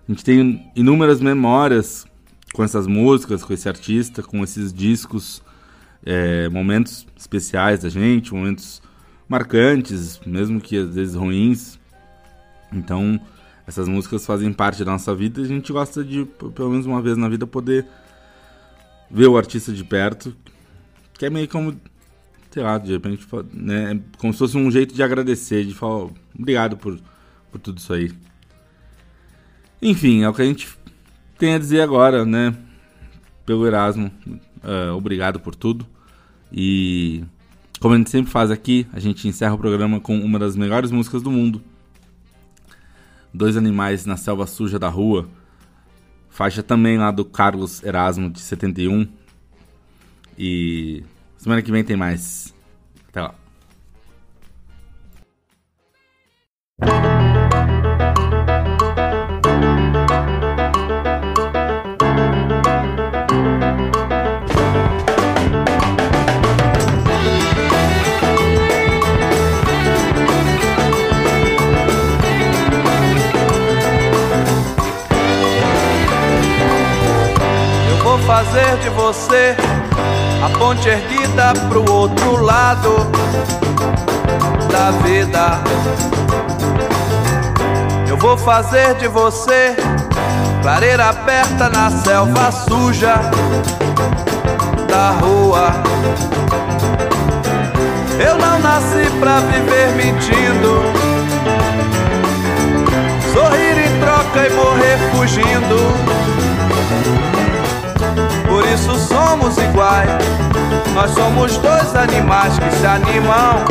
[0.07, 2.07] a gente tem inúmeras memórias
[2.53, 5.43] com essas músicas, com esse artista, com esses discos,
[6.05, 8.83] é, momentos especiais da gente, momentos
[9.27, 11.79] marcantes, mesmo que às vezes ruins.
[12.71, 13.19] Então,
[13.67, 16.25] essas músicas fazem parte da nossa vida e a gente gosta de,
[16.55, 17.87] pelo menos uma vez na vida, poder
[19.11, 20.35] ver o artista de perto,
[21.19, 21.79] que é meio como,
[22.51, 26.77] sei lá, de repente, né, como se fosse um jeito de agradecer, de falar obrigado
[26.77, 26.99] por,
[27.51, 28.13] por tudo isso aí.
[29.83, 30.69] Enfim, é o que a gente
[31.39, 32.55] tem a dizer agora, né,
[33.45, 34.11] pelo Erasmo.
[34.63, 35.87] Uh, obrigado por tudo.
[36.53, 37.25] E
[37.81, 40.91] como a gente sempre faz aqui, a gente encerra o programa com uma das melhores
[40.91, 41.63] músicas do mundo.
[43.37, 45.29] Dois Animais na Selva Suja da Rua.
[46.31, 49.07] Faixa também lá do Carlos Erasmo, de 71.
[50.39, 51.05] E
[51.37, 52.55] semana que vem tem mais.
[53.09, 53.35] Até lá.
[78.57, 79.57] Fazer de você
[80.43, 83.07] a ponte erguida pro outro lado
[84.73, 85.61] da vida.
[88.09, 89.77] Eu vou fazer de você
[90.63, 93.17] clareira aberta na selva suja
[94.89, 95.69] da rua.
[98.19, 100.83] Eu não nasci pra viver mentindo,
[103.35, 106.17] sorrir em troca e morrer fugindo
[108.57, 110.09] por isso somos iguais.
[110.95, 113.63] Nós somos dois animais que se animam,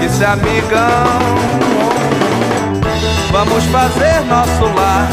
[0.00, 0.80] que se amigam.
[3.30, 5.08] Vamos fazer nosso lar,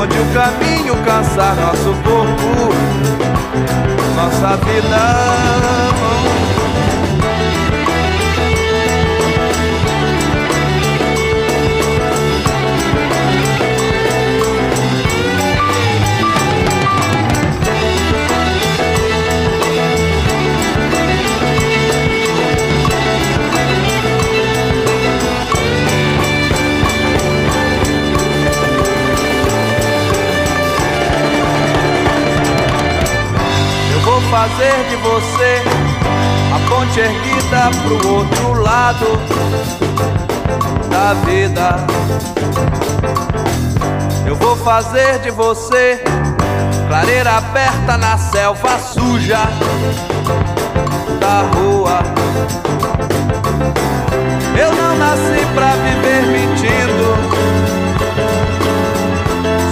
[0.00, 2.72] onde o caminho cansar nosso corpo,
[4.14, 5.91] nossa vida.
[34.32, 35.62] Fazer de você
[36.54, 39.06] a ponte erguida pro outro lado
[40.88, 41.76] da vida.
[44.26, 46.02] Eu vou fazer de você
[46.88, 49.40] clareira aberta na selva suja
[51.20, 51.98] da rua.
[54.58, 57.18] Eu não nasci pra viver mentindo,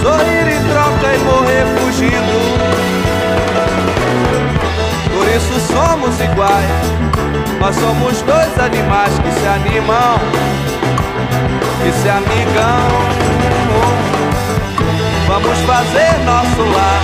[0.03, 2.90] sorrir em troca e morrer fugindo
[5.35, 7.01] isso somos iguais.
[7.59, 10.19] Nós somos dois animais que se animam,
[11.81, 13.31] que se amigam.
[15.27, 17.03] Vamos fazer nosso lar,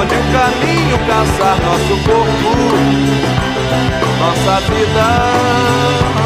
[0.00, 2.56] onde o caminho cansar nosso corpo,
[4.20, 6.25] nossa vida.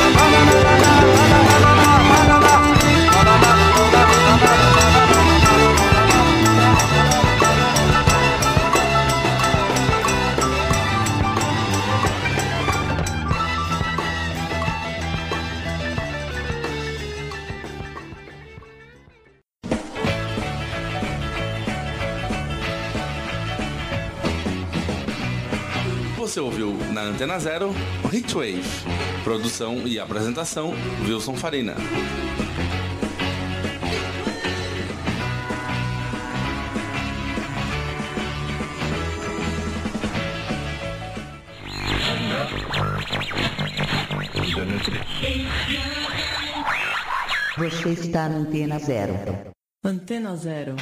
[26.91, 27.73] na Antena Zero
[28.11, 28.61] Hitwave.
[29.23, 30.73] Produção e apresentação
[31.07, 31.75] Wilson Farina.
[47.57, 49.13] Você está na Antena Zero.
[49.83, 50.75] Antena Zero.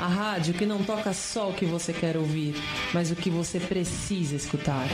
[0.00, 2.54] A rádio que não toca só o que você quer ouvir,
[2.92, 4.86] mas o que você precisa escutar.